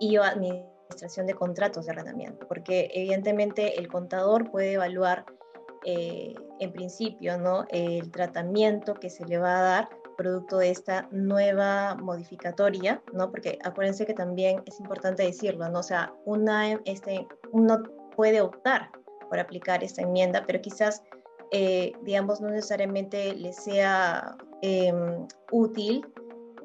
y 0.00 0.16
administración 0.16 1.26
de 1.26 1.34
contratos 1.34 1.84
de 1.84 1.92
arrendamiento, 1.92 2.48
porque 2.48 2.90
evidentemente 2.94 3.78
el 3.78 3.88
contador 3.88 4.50
puede 4.50 4.72
evaluar 4.72 5.26
eh, 5.84 6.34
en 6.60 6.72
principio, 6.72 7.38
¿no? 7.38 7.64
El 7.70 8.10
tratamiento 8.10 8.94
que 8.94 9.10
se 9.10 9.24
le 9.26 9.38
va 9.38 9.58
a 9.58 9.62
dar 9.62 9.88
producto 10.16 10.58
de 10.58 10.70
esta 10.70 11.08
nueva 11.10 11.96
modificatoria, 11.96 13.02
¿no? 13.12 13.30
Porque 13.30 13.58
acuérdense 13.64 14.06
que 14.06 14.14
también 14.14 14.62
es 14.66 14.78
importante 14.78 15.22
decirlo, 15.22 15.68
¿no? 15.68 15.80
O 15.80 15.82
sea, 15.82 16.12
una, 16.24 16.72
este, 16.84 17.26
uno 17.50 17.82
puede 18.14 18.40
optar 18.40 18.90
por 19.28 19.40
aplicar 19.40 19.82
esta 19.82 20.02
enmienda, 20.02 20.44
pero 20.46 20.60
quizás, 20.60 21.02
eh, 21.50 21.92
digamos, 22.02 22.40
no 22.40 22.50
necesariamente 22.50 23.34
le 23.34 23.52
sea 23.52 24.36
em, 24.60 25.26
útil 25.50 26.06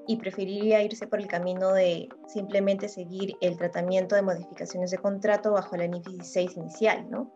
y 0.08 0.18
preferiría 0.18 0.84
irse 0.84 1.08
por 1.08 1.20
el 1.20 1.28
camino 1.28 1.74
de 1.74 2.10
simplemente 2.28 2.88
seguir 2.88 3.36
el 3.42 3.58
tratamiento 3.58 4.16
de 4.16 4.22
modificaciones 4.22 4.92
de 4.92 4.98
contrato 4.98 5.52
bajo 5.54 5.76
la 5.76 5.88
NIF 5.88 6.06
16 6.06 6.58
inicial, 6.58 7.10
¿no? 7.10 7.34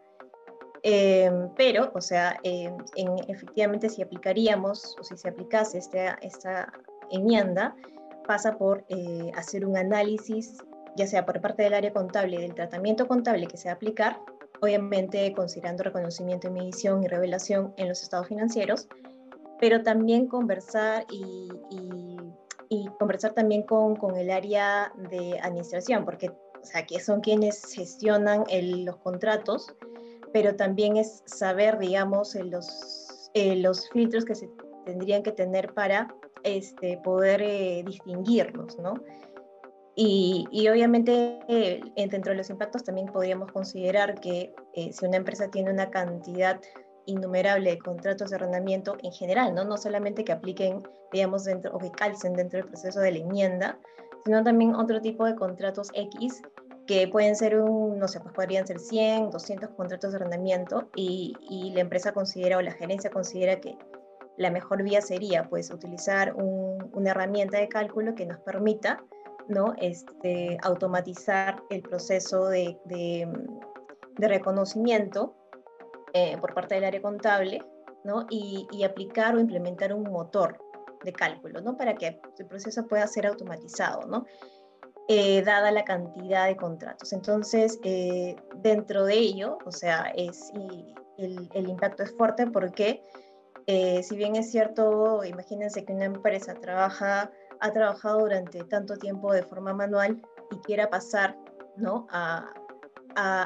Em, 0.84 1.50
pero, 1.56 1.92
o 1.94 2.02
sea, 2.02 2.40
em, 2.44 2.76
en, 2.96 3.16
efectivamente 3.28 3.90
si 3.90 4.02
aplicaríamos 4.02 4.96
o 5.00 5.04
si 5.04 5.16
se 5.16 5.30
aplicase 5.30 5.78
esta, 5.78 6.14
esta 6.22 6.74
enmienda, 7.12 7.76
pasa 8.26 8.58
por 8.58 8.84
eh, 8.90 9.32
hacer 9.36 9.66
un 9.66 9.78
análisis, 9.78 10.58
ya 10.96 11.06
sea 11.06 11.26
por 11.26 11.40
parte 11.40 11.64
del 11.64 11.74
área 11.74 11.94
contable, 11.94 12.40
del 12.40 12.56
tratamiento 12.56 13.08
contable 13.08 13.48
que 13.48 13.58
se 13.58 13.68
va 13.68 13.74
a 13.74 13.76
aplicar, 13.76 14.20
obviamente 14.62 15.34
considerando 15.34 15.84
reconocimiento, 15.84 16.50
medición 16.50 17.04
y 17.04 17.08
revelación 17.08 17.74
en 17.78 17.90
los 17.90 18.02
estados 18.02 18.28
financieros, 18.28 18.88
pero 19.60 19.84
también 19.84 20.28
conversar 20.28 21.06
y, 21.12 21.50
y, 22.70 22.88
conversar 22.98 23.34
también 23.34 23.64
con, 23.64 23.96
con, 23.96 24.16
el 24.16 24.32
área 24.32 24.94
de 25.10 25.40
administración, 25.40 26.06
porque 26.06 26.30
o 26.30 26.66
sea, 26.66 26.86
que 26.86 27.00
son 27.00 27.22
quienes 27.22 27.74
gestionan 27.74 28.46
los 28.86 28.98
contratos 28.98 29.76
pero 30.34 30.56
también 30.56 30.98
es 30.98 31.24
saber, 31.26 31.78
digamos, 31.78 32.36
los, 32.36 33.30
eh, 33.34 33.56
los 33.58 33.90
filtros 33.90 34.26
que 34.26 34.36
se 34.36 34.50
tendrían 34.86 35.24
que 35.24 35.32
tener 35.32 35.74
para 35.74 36.14
este, 36.44 36.98
poder 37.04 37.42
eh, 37.42 37.84
distinguirlos, 37.86 38.78
¿no? 38.80 38.96
Y, 39.96 40.46
y 40.52 40.70
obviamente 40.70 41.40
eh, 41.48 41.82
dentro 41.96 42.32
de 42.32 42.38
los 42.38 42.50
impactos 42.50 42.84
también 42.84 43.08
podríamos 43.08 43.52
considerar 43.52 44.20
que 44.20 44.54
si 44.74 45.06
una 45.06 45.18
empresa 45.18 45.52
tiene 45.52 45.70
una 45.70 45.92
cantidad 45.92 46.60
innumerable 47.06 47.72
de 47.72 47.80
contratos 47.80 48.30
de 48.30 48.38
arrendamiento 48.38 48.96
en 49.04 49.12
general, 49.12 49.54
¿no? 49.54 49.66
no 49.66 49.78
solamente 49.78 50.24
que 50.24 50.32
apliquen, 50.32 50.82
digamos, 51.12 51.44
dentro, 51.44 51.76
o 51.76 51.78
que 51.78 51.92
calcen 51.92 52.34
dentro 52.34 52.60
del 52.60 52.70
proceso 52.70 53.00
de 53.00 53.12
la 53.12 53.18
enmienda, 53.20 53.80
sino 54.26 54.44
también 54.44 54.76
otro 54.76 55.02
tipo 55.02 55.26
de 55.26 55.36
contratos 55.36 55.90
X 55.94 56.42
que 56.92 57.08
pueden 57.08 57.38
ser 57.38 57.58
un, 57.58 57.98
no 58.00 58.08
sé, 58.10 58.20
pues 58.20 58.34
podrían 58.34 58.68
ser 58.68 58.78
100, 58.78 59.30
200 59.30 59.70
contratos 59.70 60.12
de 60.12 60.18
arrendamiento 60.18 60.90
y, 60.94 61.34
y, 61.50 61.72
la 61.72 61.80
empresa 61.80 62.12
considera 62.12 62.58
o 62.58 62.62
la 62.62 62.74
gerencia 62.74 63.10
considera 63.10 63.62
que 63.62 63.78
la 64.36 64.52
mejor 64.52 64.84
vía 64.84 65.00
sería 65.00 65.48
pues 65.48 65.72
utilizar 65.72 66.34
una 66.36 67.12
herramienta 67.12 67.60
de 67.60 67.70
cálculo 67.70 68.14
que 68.14 68.26
nos 68.26 68.40
permita 68.40 69.02
¿no? 69.48 69.74
este, 69.78 70.58
automatizar 70.64 71.64
el 71.70 71.82
proceso 71.82 72.50
de, 72.50 72.78
de, 72.84 73.26
reconocimiento 74.18 75.34
eh, 76.14 76.38
por 76.42 76.54
parte 76.54 76.76
del 76.76 76.84
área 76.84 77.02
contable 77.02 77.64
¿no? 78.04 78.26
y, 78.30 78.68
y, 78.72 78.84
aplicar 78.84 79.34
o 79.36 79.40
implementar 79.40 79.94
un 79.94 80.04
motor 80.12 80.58
de 81.06 81.14
cálculo 81.14 81.62
¿no? 81.62 81.78
para 81.78 81.96
que 81.96 82.20
el 82.38 82.46
proceso 82.48 82.86
pueda 82.86 83.08
ser 83.08 83.28
automatizado. 83.28 84.08
¿no? 84.08 84.26
Eh, 85.08 85.42
dada 85.42 85.72
la 85.72 85.84
cantidad 85.84 86.48
de 86.48 86.56
contratos. 86.56 87.12
Entonces, 87.12 87.80
eh, 87.84 88.36
dentro 88.58 89.06
de 89.06 89.16
ello, 89.16 89.58
o 89.66 89.72
sea, 89.72 90.12
es, 90.16 90.52
el, 91.18 91.70
impacto 91.70 92.04
es 92.04 92.16
fuerte 92.16 92.48
porque, 92.48 93.04
eh, 93.68 94.04
si 94.04 94.16
bien 94.16 94.36
es 94.36 94.52
cierto, 94.52 95.24
imagínense 95.26 95.84
que 95.84 95.94
una 95.94 96.06
empresa 96.06 96.54
trabaja, 96.54 97.32
ha 97.60 97.72
trabajado 97.72 98.20
durante 98.20 98.64
tanto 98.64 98.96
tiempo 98.96 99.34
de 99.34 99.44
forma 99.44 99.74
manual 99.74 100.22
y 100.52 100.58
quiera 100.60 100.90
pasar 100.90 101.38
¿no? 101.76 102.08
a, 102.12 102.50
a, 103.16 103.44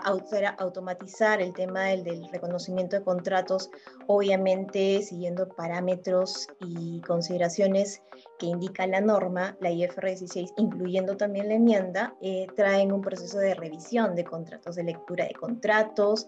automatizar 0.58 1.42
el 1.42 1.54
tema 1.54 1.86
del, 1.86 2.28
reconocimiento 2.32 2.98
de 2.98 3.04
contratos, 3.04 3.70
obviamente 4.08 5.02
siguiendo 5.02 5.48
parámetros 5.50 6.48
y 6.60 7.02
consideraciones 7.02 8.02
que 8.40 8.48
indica 8.48 8.88
la 8.88 9.02
norma, 9.02 9.58
la 9.60 9.72
IFR 9.72 10.08
16, 10.08 10.54
incluyendo 10.58 11.18
también 11.18 11.48
la 11.50 11.56
enmienda, 11.56 12.16
eh, 12.22 12.48
traen 12.56 12.92
un 12.92 13.02
proceso 13.02 13.38
de 13.40 13.56
revisión 13.56 14.16
de 14.16 14.24
contratos, 14.24 14.76
de 14.76 14.84
lectura 14.84 15.26
de 15.26 15.34
contratos, 15.34 16.28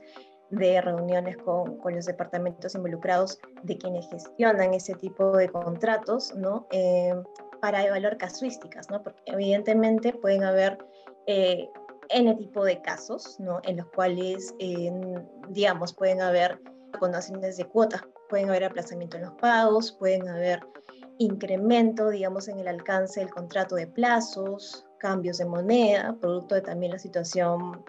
de 0.50 0.82
reuniones 0.82 1.38
con, 1.38 1.78
con 1.78 1.94
los 1.96 2.06
departamentos 2.06 2.74
involucrados 2.76 3.40
de 3.64 3.78
quienes 3.78 4.08
gestionan 4.10 4.74
ese 4.74 4.96
tipo 4.96 5.36
de 5.36 5.50
contratos, 5.50 6.34
¿no? 6.36 6.68
Eh, 6.72 7.14
para 7.60 7.86
evaluar 7.86 8.18
casuísticas, 8.18 8.90
¿no? 8.90 9.02
Porque 9.02 9.22
evidentemente 9.26 10.14
pueden 10.14 10.44
haber 10.44 10.78
eh, 11.26 11.70
N 12.10 12.36
tipo 12.36 12.64
de 12.64 12.82
casos, 12.82 13.40
¿no? 13.40 13.60
En 13.64 13.78
los 13.78 13.88
cuales, 13.88 14.54
digamos, 15.50 15.94
pueden 15.94 16.22
haber 16.22 16.62
condonaciones 17.00 17.58
de 17.58 17.66
cuotas, 17.66 18.02
pueden 18.30 18.50
haber 18.50 18.66
aplazamiento 18.66 19.18
en 19.18 19.24
los 19.24 19.34
pagos, 19.34 19.92
pueden 19.92 20.28
haber 20.28 20.62
incremento, 21.18 22.10
digamos, 22.10 22.48
en 22.48 22.60
el 22.60 22.68
alcance 22.68 23.20
del 23.20 23.30
contrato 23.30 23.76
de 23.76 23.88
plazos, 23.88 24.86
cambios 25.00 25.38
de 25.38 25.46
moneda, 25.46 26.16
producto 26.20 26.56
de 26.56 26.62
también 26.62 26.92
la 26.92 27.00
situación 27.00 27.84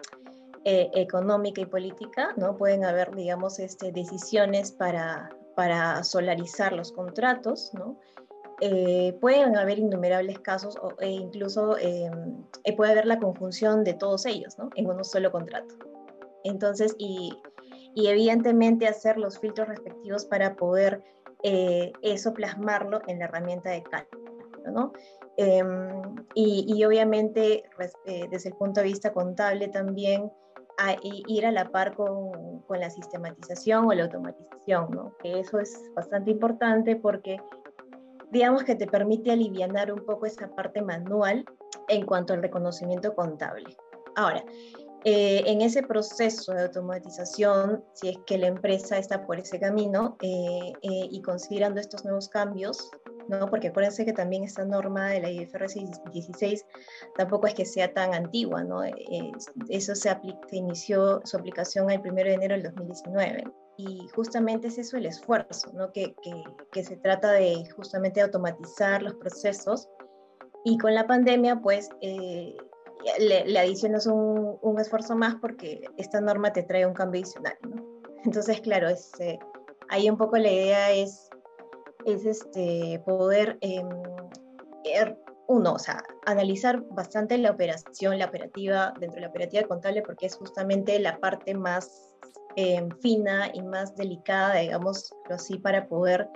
eh, 0.65 0.89
económica 0.93 1.61
y 1.61 1.65
política, 1.65 2.33
¿no? 2.37 2.57
Pueden 2.57 2.85
haber, 2.85 3.15
digamos, 3.15 3.59
este, 3.59 3.91
decisiones 3.91 4.71
para, 4.71 5.29
para 5.55 6.03
solarizar 6.03 6.73
los 6.73 6.91
contratos, 6.91 7.71
¿no? 7.73 7.97
Eh, 8.61 9.17
pueden 9.21 9.55
haber 9.55 9.79
innumerables 9.79 10.39
casos 10.39 10.77
e 10.99 11.09
incluso 11.09 11.77
em, 11.77 12.43
eh, 12.65 12.75
puede 12.75 12.91
haber 12.91 13.05
la 13.05 13.17
conjunción 13.17 13.85
de 13.85 13.93
todos 13.93 14.25
ellos 14.25 14.57
¿no? 14.57 14.69
en 14.75 14.89
un 14.89 15.03
solo 15.05 15.31
contrato. 15.31 15.75
Entonces, 16.43 16.93
y, 16.97 17.37
y, 17.95 18.07
evidentemente 18.07 18.87
hacer 18.87 19.17
los 19.17 19.39
filtros 19.39 19.69
respectivos 19.69 20.25
para 20.25 20.55
poder 20.55 21.01
eh, 21.43 21.93
eso 22.01 22.33
plasmarlo 22.33 23.01
en 23.07 23.19
la 23.19 23.25
herramienta 23.25 23.69
de 23.69 23.83
cálculo. 23.83 24.29
¿no? 24.73 24.91
Em, 25.37 26.15
y, 26.35 26.65
y, 26.67 26.83
obviamente 26.83 27.63
desde 28.29 28.49
el 28.49 28.55
punto 28.55 28.81
de 28.81 28.87
vista 28.87 29.13
contable 29.13 29.69
también 29.69 30.29
a, 30.77 30.95
ir 31.01 31.45
a 31.45 31.51
la 31.51 31.69
par 31.71 31.95
con, 31.95 32.59
con 32.67 32.79
la 32.79 32.89
sistematización 32.89 33.85
o 33.85 33.93
la 33.93 34.03
automatización, 34.03 34.91
¿no? 34.91 35.15
que 35.19 35.39
eso 35.39 35.59
es 35.59 35.81
bastante 35.95 36.31
importante 36.31 36.95
porque 36.97 37.39
digamos 38.31 38.63
que 38.63 38.75
te 38.75 38.87
permite 38.87 39.31
aliviar 39.31 39.91
un 39.91 40.05
poco 40.05 40.25
esa 40.25 40.47
parte 40.55 40.81
manual 40.81 41.45
en 41.87 42.05
cuanto 42.05 42.33
al 42.33 42.41
reconocimiento 42.41 43.13
contable. 43.15 43.75
Ahora, 44.15 44.43
eh, 45.05 45.43
en 45.45 45.61
ese 45.61 45.81
proceso 45.83 46.53
de 46.53 46.63
automatización, 46.63 47.83
si 47.93 48.09
es 48.09 48.17
que 48.25 48.37
la 48.37 48.47
empresa 48.47 48.97
está 48.97 49.25
por 49.25 49.39
ese 49.39 49.59
camino 49.59 50.17
eh, 50.21 50.73
eh, 50.81 51.07
y 51.09 51.21
considerando 51.21 51.79
estos 51.79 52.03
nuevos 52.03 52.27
cambios, 52.27 52.91
¿no? 53.29 53.49
porque 53.49 53.69
acuérdense 53.69 54.05
que 54.05 54.13
también 54.13 54.43
esta 54.43 54.65
norma 54.65 55.09
de 55.09 55.21
la 55.21 55.29
IFRS 55.29 55.75
16 56.11 56.65
tampoco 57.15 57.47
es 57.47 57.53
que 57.53 57.65
sea 57.65 57.93
tan 57.93 58.13
antigua, 58.13 58.63
¿no? 58.63 58.83
eso 58.83 59.95
se, 59.95 60.17
se 60.49 60.55
inició 60.55 61.21
su 61.23 61.37
aplicación 61.37 61.89
el 61.89 62.01
1 62.01 62.13
de 62.15 62.33
enero 62.33 62.55
del 62.55 62.63
2019 62.63 63.43
y 63.77 64.07
justamente 64.13 64.67
es 64.67 64.77
eso 64.77 64.97
el 64.97 65.05
esfuerzo, 65.05 65.71
¿no? 65.73 65.91
que, 65.93 66.13
que, 66.21 66.43
que, 66.71 66.83
se 66.83 66.97
trata 66.97 67.31
de 67.31 67.63
justamente 67.75 68.19
automatizar 68.19 69.01
los 69.01 69.13
procesos 69.15 69.87
y 70.65 70.77
con 70.77 70.93
la 70.93 71.07
pandemia 71.07 71.61
pues 71.61 71.89
eh, 72.01 72.57
le, 73.19 73.45
le, 73.45 73.59
adicionas 73.59 74.07
un, 74.07 74.57
un, 74.61 74.79
esfuerzo 74.79 75.15
más 75.15 75.35
porque 75.35 75.81
esta 75.97 76.19
norma 76.19 76.51
te 76.51 76.63
trae 76.63 76.85
un 76.85 76.93
cambio 76.93 77.21
adicional. 77.21 77.57
¿no? 77.61 78.01
Entonces, 78.25 78.59
claro, 78.61 78.89
es, 78.89 79.11
eh, 79.19 79.39
ahí 79.89 80.09
un 80.09 80.17
poco 80.17 80.37
la 80.37 80.51
idea 80.51 80.91
es, 80.91 81.28
es 82.13 82.25
este, 82.25 83.01
poder, 83.05 83.57
eh, 83.61 83.83
uno, 85.47 85.73
o 85.73 85.79
sea, 85.79 86.03
analizar 86.25 86.81
bastante 86.91 87.37
la 87.37 87.51
operación, 87.51 88.19
la 88.19 88.25
operativa, 88.25 88.93
dentro 88.99 89.15
de 89.15 89.21
la 89.21 89.29
operativa 89.29 89.63
contable, 89.67 90.01
porque 90.01 90.27
es 90.27 90.35
justamente 90.35 90.99
la 90.99 91.19
parte 91.19 91.53
más 91.53 92.15
em, 92.55 92.89
fina 93.01 93.49
y 93.53 93.61
más 93.61 93.95
delicada, 93.95 94.55
digamos 94.55 95.13
así, 95.29 95.57
para 95.57 95.87
poder 95.87 96.29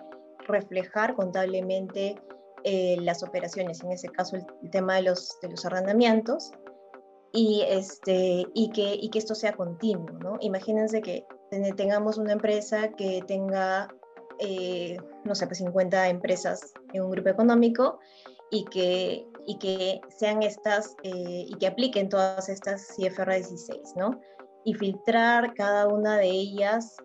reflejar 0.47 1.15
contablemente 1.15 2.15
eh, 2.63 2.97
las 3.01 3.23
operaciones, 3.23 3.83
en 3.83 3.91
ese 3.91 4.07
caso 4.09 4.37
el, 4.37 4.69
tema 4.71 4.95
de 4.95 5.03
los, 5.03 5.37
de 5.41 5.49
los 5.49 5.65
arrendamientos, 5.65 6.51
y, 7.33 7.63
este, 7.67 8.45
y, 8.53 8.69
que, 8.69 8.93
y 8.93 9.09
que 9.09 9.19
esto 9.19 9.35
sea 9.35 9.53
continuo. 9.53 10.11
¿no? 10.19 10.37
Imagínense 10.39 11.01
que 11.01 11.25
tengamos 11.75 12.17
una 12.17 12.33
empresa 12.33 12.89
que 12.89 13.21
tenga, 13.27 13.87
eh, 14.45 14.97
no 15.23 15.35
sé, 15.35 15.47
pues 15.47 15.59
50 15.59 16.09
empresas 16.09 16.73
en 16.93 17.03
un 17.03 17.11
grupo 17.11 17.29
económico 17.29 17.99
y 18.51 18.65
que, 18.65 19.25
y 19.47 19.57
que 19.57 20.01
sean 20.09 20.43
estas, 20.43 20.95
eh, 21.03 21.45
y 21.47 21.55
que 21.59 21.67
apliquen 21.67 22.09
todas 22.09 22.49
estas 22.49 22.87
CFR 22.95 23.35
16, 23.35 23.95
¿no? 23.95 24.19
Y 24.65 24.73
filtrar 24.73 25.53
cada 25.53 25.87
una 25.87 26.17
de 26.17 26.29
ellas 26.29 26.95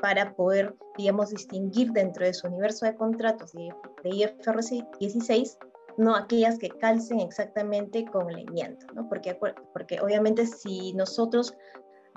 para 0.00 0.34
poder, 0.34 0.74
digamos, 0.96 1.30
distinguir 1.30 1.90
dentro 1.92 2.26
de 2.26 2.34
su 2.34 2.46
universo 2.46 2.86
de 2.86 2.94
contratos 2.94 3.52
de, 3.52 3.70
de 4.02 4.10
IFRS 4.10 4.70
16, 5.00 5.58
no 5.96 6.14
aquellas 6.14 6.58
que 6.58 6.68
calcen 6.68 7.20
exactamente 7.20 8.04
con 8.04 8.32
la 8.32 8.40
enmienda, 8.40 8.86
¿no? 8.94 9.08
Porque, 9.08 9.38
porque 9.72 10.00
obviamente 10.00 10.46
si 10.46 10.92
nosotros, 10.94 11.54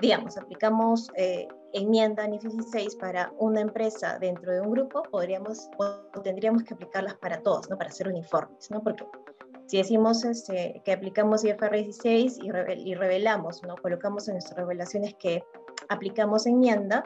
digamos, 0.00 0.36
aplicamos 0.36 1.10
eh, 1.16 1.48
enmienda 1.72 2.26
NIF 2.26 2.42
16 2.42 2.96
para 2.96 3.32
una 3.38 3.60
empresa 3.60 4.18
dentro 4.18 4.52
de 4.52 4.60
un 4.60 4.70
grupo, 4.70 5.02
podríamos 5.02 5.68
o 5.78 6.20
tendríamos 6.22 6.62
que 6.62 6.74
aplicarlas 6.74 7.14
para 7.16 7.42
todos, 7.42 7.68
¿no? 7.68 7.76
Para 7.76 7.90
hacer 7.90 8.08
uniformes, 8.08 8.70
¿no? 8.70 8.82
Porque 8.82 9.04
si 9.66 9.78
decimos 9.78 10.24
este, 10.24 10.80
que 10.84 10.92
aplicamos 10.92 11.44
IFRS 11.44 12.02
16 12.02 12.38
y, 12.42 12.90
y 12.90 12.94
revelamos, 12.94 13.62
¿no? 13.64 13.76
Colocamos 13.76 14.28
en 14.28 14.34
nuestras 14.34 14.56
revelaciones 14.56 15.14
que 15.14 15.44
aplicamos 15.88 16.46
enmienda, 16.46 17.04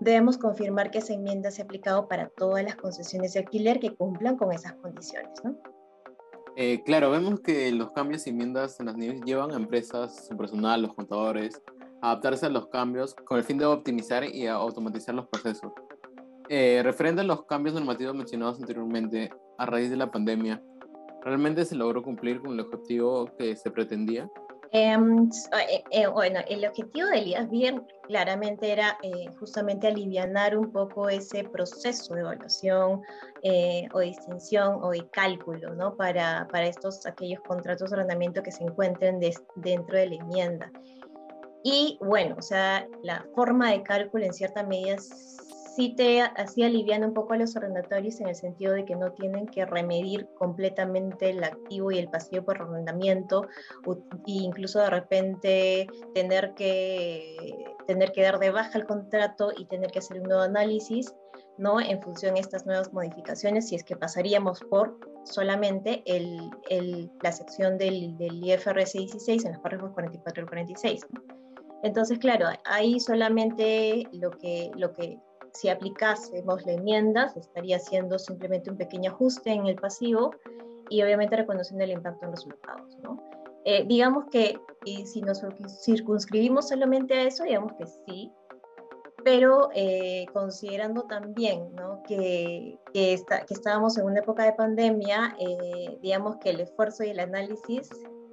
debemos 0.00 0.38
confirmar 0.38 0.90
que 0.90 0.98
esa 0.98 1.14
enmienda 1.14 1.50
se 1.50 1.62
ha 1.62 1.64
aplicado 1.64 2.08
para 2.08 2.28
todas 2.28 2.62
las 2.62 2.76
concesiones 2.76 3.32
de 3.32 3.40
alquiler 3.40 3.80
que 3.80 3.94
cumplan 3.94 4.36
con 4.36 4.52
esas 4.52 4.74
condiciones. 4.74 5.42
¿no? 5.42 5.56
Eh, 6.56 6.82
claro, 6.84 7.10
vemos 7.10 7.40
que 7.40 7.72
los 7.72 7.90
cambios 7.92 8.26
y 8.26 8.30
enmiendas 8.30 8.78
en 8.78 8.86
las 8.86 8.96
NIFs 8.96 9.22
llevan 9.24 9.50
a 9.50 9.56
empresas, 9.56 10.26
su 10.28 10.36
personal, 10.36 10.82
los 10.82 10.94
contadores, 10.94 11.60
adaptarse 12.04 12.46
a 12.46 12.50
los 12.50 12.68
cambios 12.68 13.14
con 13.14 13.38
el 13.38 13.44
fin 13.44 13.58
de 13.58 13.64
optimizar 13.64 14.24
y 14.24 14.46
automatizar 14.46 15.14
los 15.14 15.26
procesos. 15.28 15.72
Eh, 16.48 16.82
referente 16.84 17.22
a 17.22 17.24
los 17.24 17.46
cambios 17.46 17.74
normativos 17.74 18.14
mencionados 18.14 18.60
anteriormente, 18.60 19.30
a 19.56 19.66
raíz 19.66 19.88
de 19.88 19.96
la 19.96 20.10
pandemia, 20.10 20.62
¿realmente 21.22 21.64
se 21.64 21.74
logró 21.74 22.02
cumplir 22.02 22.40
con 22.40 22.52
el 22.52 22.60
objetivo 22.60 23.26
que 23.38 23.56
se 23.56 23.70
pretendía? 23.70 24.28
Em, 24.76 25.30
eh, 25.70 25.84
eh, 25.92 26.06
bueno, 26.08 26.40
el 26.48 26.66
objetivo 26.66 27.06
de 27.06 27.18
Elías 27.18 27.48
Bien 27.48 27.86
claramente 28.02 28.72
era 28.72 28.98
eh, 29.04 29.28
justamente 29.38 29.86
aliviar 29.86 30.58
un 30.58 30.72
poco 30.72 31.08
ese 31.08 31.44
proceso 31.44 32.12
de 32.12 32.22
evaluación 32.22 33.00
o 33.92 34.00
distinción 34.00 34.78
o 34.82 34.90
de 34.90 35.08
cálculo, 35.10 35.74
¿no? 35.74 35.96
Para, 35.96 36.48
para 36.50 36.66
estos, 36.66 37.06
aquellos 37.06 37.40
contratos 37.42 37.90
de 37.90 37.96
arrendamiento 37.96 38.42
que 38.42 38.50
se 38.50 38.64
encuentren 38.64 39.20
dentro 39.20 39.96
de 39.96 40.06
la 40.08 40.14
enmienda. 40.16 40.72
Y 41.66 41.98
bueno, 42.02 42.36
o 42.38 42.42
sea, 42.42 42.86
la 43.02 43.26
forma 43.34 43.70
de 43.70 43.82
cálculo 43.82 44.22
en 44.22 44.34
cierta 44.34 44.62
medida 44.62 44.98
sí 44.98 45.94
te 45.96 46.20
así 46.20 46.62
alivian 46.62 47.04
un 47.04 47.14
poco 47.14 47.32
a 47.32 47.38
los 47.38 47.56
arrendatarios 47.56 48.20
en 48.20 48.28
el 48.28 48.36
sentido 48.36 48.74
de 48.74 48.84
que 48.84 48.94
no 48.94 49.12
tienen 49.12 49.46
que 49.46 49.64
remedir 49.64 50.28
completamente 50.38 51.30
el 51.30 51.42
activo 51.42 51.90
y 51.90 51.98
el 51.98 52.10
pasivo 52.10 52.44
por 52.44 52.60
arrendamiento 52.60 53.48
e 53.86 53.96
incluso 54.26 54.78
de 54.78 54.90
repente 54.90 55.88
tener 56.14 56.52
que 56.52 57.64
tener 57.86 58.12
que 58.12 58.22
dar 58.22 58.38
de 58.38 58.50
baja 58.50 58.78
el 58.78 58.86
contrato 58.86 59.50
y 59.56 59.64
tener 59.64 59.90
que 59.90 60.00
hacer 60.00 60.20
un 60.20 60.24
nuevo 60.24 60.42
análisis 60.42 61.14
¿no? 61.56 61.80
en 61.80 62.00
función 62.02 62.34
de 62.34 62.40
estas 62.40 62.66
nuevas 62.66 62.92
modificaciones 62.92 63.68
si 63.68 63.76
es 63.76 63.84
que 63.84 63.96
pasaríamos 63.96 64.60
por 64.60 64.98
solamente 65.24 66.02
el, 66.06 66.50
el, 66.68 67.10
la 67.22 67.32
sección 67.32 67.78
del, 67.78 68.16
del, 68.18 68.44
IFRS 68.44 68.92
16 68.92 69.44
en 69.46 69.52
los 69.52 69.60
párrafos 69.60 69.92
44 69.92 70.44
y 70.44 70.46
46. 70.46 71.06
Entonces, 71.84 72.18
claro, 72.18 72.46
ahí 72.64 72.98
solamente 72.98 74.08
lo 74.12 74.30
que, 74.30 74.70
lo 74.74 74.94
que 74.94 75.18
si 75.52 75.68
aplicásemos 75.68 76.64
la 76.64 76.72
enmienda, 76.72 77.28
se 77.28 77.40
estaría 77.40 77.76
haciendo 77.76 78.18
simplemente 78.18 78.70
un 78.70 78.78
pequeño 78.78 79.10
ajuste 79.10 79.52
en 79.52 79.66
el 79.66 79.76
pasivo 79.76 80.30
y 80.88 81.02
obviamente 81.02 81.36
reconociendo 81.36 81.84
el 81.84 81.90
impacto 81.90 82.24
en 82.24 82.32
resultados. 82.32 82.98
¿no? 83.02 83.22
Eh, 83.66 83.84
digamos 83.86 84.24
que 84.30 84.58
si 85.04 85.20
nos 85.20 85.44
circunscribimos 85.84 86.68
solamente 86.70 87.12
a 87.12 87.24
eso, 87.24 87.44
digamos 87.44 87.74
que 87.74 87.86
sí, 87.86 88.32
pero 89.22 89.68
eh, 89.74 90.24
considerando 90.32 91.02
también 91.02 91.70
¿no? 91.74 92.02
que, 92.08 92.78
que, 92.94 93.12
está, 93.12 93.44
que, 93.44 93.52
estábamos 93.52 93.98
en 93.98 94.06
una 94.06 94.20
época 94.20 94.44
de 94.44 94.54
pandemia, 94.54 95.36
eh, 95.38 95.98
digamos 96.00 96.36
que 96.36 96.48
el 96.48 96.60
esfuerzo 96.60 97.04
y 97.04 97.10
el 97.10 97.20
análisis 97.20 97.90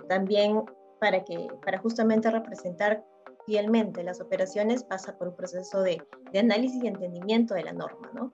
también 0.07 0.63
para, 1.01 1.21
que, 1.25 1.49
para 1.65 1.79
justamente 1.79 2.31
representar 2.31 3.03
fielmente 3.45 4.03
las 4.03 4.21
operaciones 4.21 4.83
pasa 4.83 5.17
por 5.17 5.29
un 5.29 5.35
proceso 5.35 5.81
de, 5.81 6.01
de 6.31 6.39
análisis 6.39 6.83
y 6.83 6.87
entendimiento 6.87 7.53
de 7.53 7.63
la 7.63 7.73
norma, 7.73 8.11
¿no? 8.13 8.31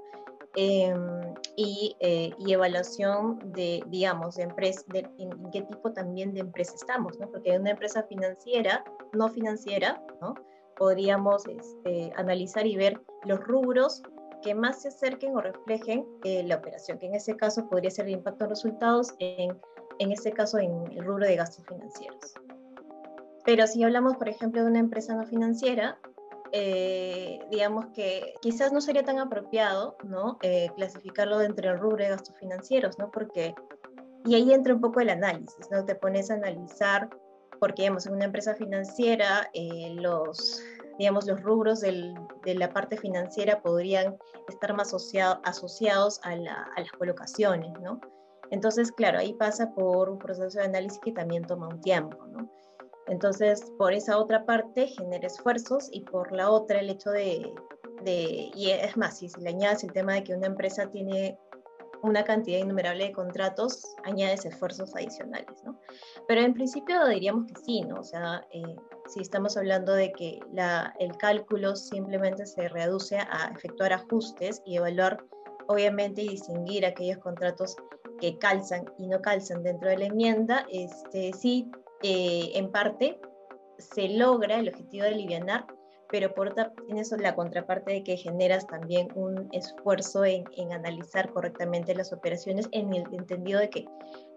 Em, 0.59 1.35
y, 1.55 1.95
eh, 1.99 2.31
y, 2.39 2.53
evaluación 2.53 3.37
de, 3.53 3.83
digamos, 3.89 4.37
de 4.37 4.43
empresa, 4.43 4.81
de, 4.87 5.07
en, 5.19 5.51
qué 5.51 5.61
tipo 5.61 5.93
también 5.93 6.33
de 6.33 6.39
empresa 6.39 6.73
estamos, 6.73 7.19
¿no? 7.19 7.29
Porque 7.29 7.59
una 7.59 7.69
empresa 7.69 8.01
financiera, 8.01 8.83
no 9.13 9.29
financiera, 9.29 10.03
¿no? 10.19 10.33
Podríamos 10.75 11.45
este, 11.47 12.11
analizar 12.15 12.65
y 12.65 12.75
ver 12.75 12.99
los 13.25 13.39
rubros 13.39 14.01
que 14.41 14.55
más 14.55 14.81
se 14.81 14.87
acerquen 14.87 15.35
o 15.35 15.41
reflejen 15.41 16.07
eh, 16.23 16.41
la 16.41 16.55
operación, 16.55 16.97
que 16.97 17.05
en 17.05 17.13
ese 17.13 17.35
caso 17.35 17.69
podría 17.69 17.91
ser 17.91 18.07
el 18.07 18.13
impacto 18.13 18.45
en 18.45 18.49
resultados, 18.49 19.13
en, 19.19 19.55
en 19.99 20.11
este 20.11 20.31
caso 20.31 20.57
en 20.57 20.91
el 20.91 21.05
rubro 21.05 21.27
de 21.27 21.35
gastos 21.35 21.65
financieros. 21.67 22.33
Pero 23.47 23.65
si 23.65 23.81
hablamos, 23.81 24.17
por 24.17 24.27
ejemplo, 24.27 24.61
de 24.61 24.69
una 24.69 24.79
empresa 24.79 25.15
no 25.15 25.25
financiera, 25.25 25.97
eh, 26.51 27.39
digamos 27.49 27.85
que 27.95 28.33
quizás 28.41 28.73
no 28.73 28.81
sería 28.81 29.03
tan 29.03 29.19
apropiado 29.19 29.95
¿no? 30.03 30.37
Eh, 30.41 30.69
clasificarlo 30.75 31.37
dentro 31.37 31.69
del 31.69 31.79
rubro 31.79 32.03
de 32.03 32.09
gastos 32.09 32.35
financieros, 32.35 32.99
¿no? 32.99 33.09
Porque, 33.09 33.55
y 34.25 34.35
ahí 34.35 34.51
entra 34.51 34.73
un 34.73 34.81
poco 34.81 34.99
el 34.99 35.09
análisis, 35.09 35.71
¿no? 35.71 35.85
Te 35.85 35.95
pones 35.95 36.29
a 36.29 36.33
analizar, 36.33 37.09
porque 37.57 37.83
digamos, 37.83 38.05
en 38.05 38.15
una 38.15 38.25
empresa 38.25 38.53
financiera, 38.53 39.49
eh, 39.53 39.93
los, 39.95 40.61
digamos, 40.99 41.25
los 41.25 41.41
rubros 41.41 41.79
de 41.79 42.53
la 42.53 42.73
parte 42.73 42.97
financiera 42.97 43.61
podrían 43.61 44.17
estar 44.49 44.73
más 44.73 44.89
asociado, 44.89 45.39
asociados 45.45 46.19
a, 46.23 46.31
a 46.31 46.81
las 46.81 46.91
colocaciones, 46.97 47.71
¿no? 47.79 48.01
Entonces, 48.51 48.91
claro, 48.91 49.19
ahí 49.19 49.31
pasa 49.35 49.73
por 49.73 50.09
un 50.09 50.19
proceso 50.19 50.59
de 50.59 50.65
análisis 50.65 50.99
que 50.99 51.13
también 51.13 51.45
toma 51.45 51.69
un 51.69 51.79
tiempo, 51.79 52.17
¿no? 52.27 52.56
Entonces, 53.07 53.71
por 53.77 53.93
esa 53.93 54.17
otra 54.17 54.45
parte 54.45 54.87
genera 54.87 55.27
esfuerzos 55.27 55.89
y 55.91 56.01
por 56.01 56.31
la 56.31 56.49
otra 56.49 56.79
el 56.79 56.89
hecho 56.89 57.11
de, 57.11 57.53
de 58.03 58.51
y 58.53 58.71
es 58.71 58.97
más, 58.97 59.19
si 59.19 59.29
le 59.39 59.49
añades 59.49 59.83
el 59.83 59.93
tema 59.93 60.13
de 60.13 60.23
que 60.23 60.33
una 60.33 60.47
empresa 60.47 60.89
tiene 60.89 61.37
una 62.03 62.23
cantidad 62.23 62.59
innumerable 62.59 63.05
de 63.05 63.11
contratos, 63.11 63.95
añades 64.03 64.45
esfuerzos 64.45 64.93
adicionales, 64.95 65.63
¿no? 65.65 65.79
Pero 66.27 66.41
en 66.41 66.53
principio 66.53 67.05
diríamos 67.07 67.51
que 67.51 67.59
sí, 67.61 67.81
¿no? 67.81 68.01
O 68.01 68.03
sea, 68.03 68.45
eh, 68.51 68.75
si 69.07 69.21
estamos 69.21 69.57
hablando 69.57 69.93
de 69.93 70.11
que 70.11 70.39
el 70.99 71.17
cálculo 71.17 71.75
simplemente 71.75 72.45
se 72.45 72.69
reduce 72.69 73.17
a 73.17 73.51
efectuar 73.55 73.93
ajustes 73.93 74.61
y 74.65 74.77
evaluar, 74.77 75.23
obviamente, 75.67 76.21
y 76.21 76.29
distinguir 76.29 76.85
aquellos 76.85 77.17
contratos 77.17 77.75
que 78.19 78.37
calzan 78.37 78.85
y 78.97 79.07
no 79.07 79.21
calzan 79.21 79.63
dentro 79.63 79.89
de 79.89 79.97
la 79.97 80.05
enmienda, 80.05 80.65
este, 80.69 81.33
sí 81.33 81.69
eh, 82.03 82.51
en 82.55 82.71
parte 82.71 83.19
se 83.77 84.09
logra 84.09 84.59
el 84.59 84.69
objetivo 84.69 85.03
de 85.03 85.11
aliviar, 85.11 85.65
pero 86.09 86.33
por 86.33 86.47
otra 86.47 86.73
tienes 86.85 87.11
la 87.11 87.35
contraparte 87.35 87.93
de 87.93 88.03
que 88.03 88.17
generas 88.17 88.65
también 88.65 89.09
un 89.15 89.49
esfuerzo 89.51 90.23
en, 90.25 90.45
analizar 90.71 91.31
correctamente 91.31 91.93
las 91.93 92.13
operaciones 92.13 92.69
en 92.71 92.93
el 92.93 93.03
entendido 93.11 93.59
de 93.59 93.69
que, 93.69 93.85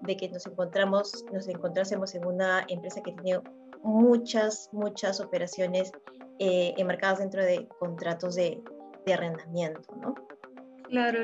de 0.01 0.17
que 0.17 0.29
nos 0.29 0.47
encontramos, 0.47 1.25
nos 1.33 1.49
encontrásemos 1.49 2.15
en 2.15 2.27
una 2.27 2.65
empresa 2.69 3.03
que 3.03 3.13
tiene 3.13 3.41
muchas, 3.83 4.69
muchas 4.73 5.21
operaciones 5.21 5.93
eh, 6.39 6.75
enmarcadas 6.77 7.21
dentro 7.21 7.43
de 7.45 7.69
contratos 7.79 8.35
de, 8.35 8.61
de 9.07 9.15
arrendamiento, 9.15 9.95
¿no? 9.97 10.15
Claro, 10.89 11.21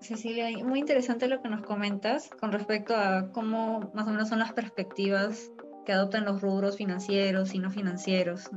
Cecilia, 0.00 0.48
muy 0.64 0.78
interesante 0.78 1.28
lo 1.28 1.42
que 1.42 1.48
nos 1.48 1.62
comentas 1.62 2.30
con 2.40 2.52
respecto 2.52 2.94
a 2.94 3.30
cómo 3.32 3.90
más 3.92 4.06
o 4.06 4.10
menos 4.10 4.28
son 4.28 4.38
las 4.38 4.52
perspectivas 4.52 5.50
que 5.84 5.92
adoptan 5.92 6.24
los 6.24 6.40
rubros 6.40 6.76
financieros 6.76 7.54
y 7.54 7.58
no 7.58 7.70
financieros. 7.70 8.50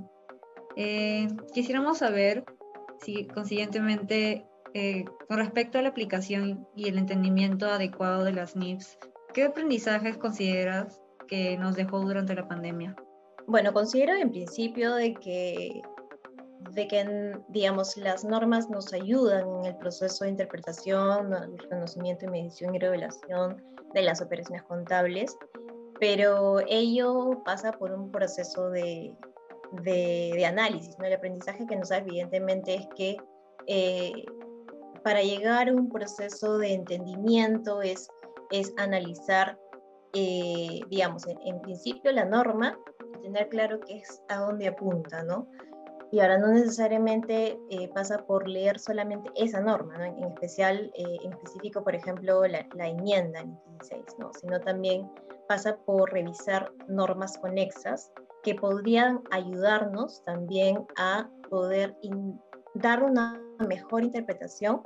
Eh, 0.76 1.28
quisiéramos 1.54 2.00
saber 2.00 2.44
si 3.02 3.28
consiguientemente, 3.28 4.46
eh, 4.74 5.06
con 5.28 5.38
respecto 5.38 5.78
a 5.78 5.82
la 5.82 5.90
aplicación 5.90 6.68
y 6.76 6.88
el 6.88 6.98
entendimiento 6.98 7.68
adecuado 7.68 8.24
de 8.24 8.34
las 8.34 8.56
NIPS, 8.56 8.98
¿qué 9.34 9.44
aprendizajes 9.44 10.18
consideras 10.18 11.02
que 11.28 11.58
nos 11.58 11.76
dejó 11.76 12.00
durante 12.00 12.34
la 12.36 12.48
pandemia? 12.48 12.96
Bueno, 13.46 13.74
considero 13.74 14.16
en 14.16 14.32
principio 14.32 14.96
de 14.96 15.14
que 15.14 15.82
de 16.72 16.88
que, 16.88 17.38
digamos, 17.50 17.98
las 17.98 18.24
normas 18.24 18.70
nos 18.70 18.94
ayudan 18.94 19.48
en 19.60 19.66
el 19.66 19.76
proceso 19.78 20.24
de 20.24 20.32
interpretación, 20.32 21.32
reconocimiento 21.58 22.26
y 22.26 22.30
medición 22.30 22.74
y 22.74 22.80
revelación 22.80 23.62
de 23.94 24.02
las 24.02 24.22
operaciones 24.22 24.64
contables, 24.64 25.38
pero 26.00 26.60
ello 26.68 27.42
pasa 27.46 27.72
por 27.72 27.92
un 27.92 28.12
proceso 28.12 28.70
de, 28.70 29.16
de, 29.82 30.46
análisis. 30.46 30.98
¿no? 31.00 31.06
El 31.06 31.14
aprendizaje 31.14 31.66
que 31.66 31.76
nos 31.76 31.90
da 31.90 31.98
evidentemente 31.98 32.76
es 32.76 32.88
que 32.96 33.18
eh, 33.68 34.26
para 35.04 35.22
llegar 35.22 35.70
a 35.70 35.74
un 35.74 35.90
proceso 35.90 36.58
de 36.58 36.74
entendimiento 36.74 37.82
es, 37.82 38.10
es 38.52 38.74
analizar, 38.78 39.60
eh, 40.14 40.82
digamos, 40.90 41.26
en, 41.28 41.62
principio 41.62 42.12
la 42.12 42.26
norma 42.26 42.78
y 43.18 43.22
tener 43.24 43.50
claro 43.50 43.80
qué 43.82 43.98
es 43.98 44.22
a 44.30 44.38
dónde 44.38 44.68
apunta, 44.68 45.24
¿no? 45.24 45.48
Y 46.12 46.20
ahora 46.20 46.38
no 46.38 46.50
necesariamente 46.50 47.60
eh, 47.72 47.90
pasa 47.92 48.20
por 48.20 48.48
leer 48.48 48.80
solamente 48.80 49.32
esa 49.36 49.62
norma, 49.62 49.98
¿no? 49.98 50.04
En, 50.04 50.24
especial, 50.26 50.92
en 50.94 51.34
específico, 51.34 51.84
por 51.84 51.96
ejemplo, 51.96 52.46
la, 52.46 52.68
la 52.76 52.88
enmienda 52.88 53.40
en 53.40 53.58
16, 53.80 54.20
¿no? 54.20 54.32
Sino 54.40 54.60
también 54.60 55.10
pasa 55.54 55.78
por 55.86 56.12
revisar 56.12 56.72
normas 56.88 57.38
conexas 57.38 58.12
que 58.42 58.56
podrían 58.56 59.22
ayudarnos 59.30 60.24
también 60.26 60.84
a 60.98 61.30
poder 61.48 61.96
dar 62.74 63.04
una 63.04 63.40
mejor 63.60 64.04
interpretación 64.04 64.82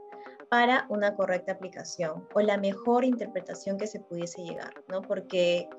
para 0.50 0.86
una 0.90 1.16
correcta 1.16 1.54
aplicación 1.54 2.28
o 2.34 2.42
la 2.42 2.58
mejor 2.58 3.06
interpretación 3.06 3.78
que 3.78 3.88
se 3.88 4.02
pudiese 4.02 4.44
llegar, 4.44 4.74
¿no? 4.90 5.02
Porque 5.02 5.70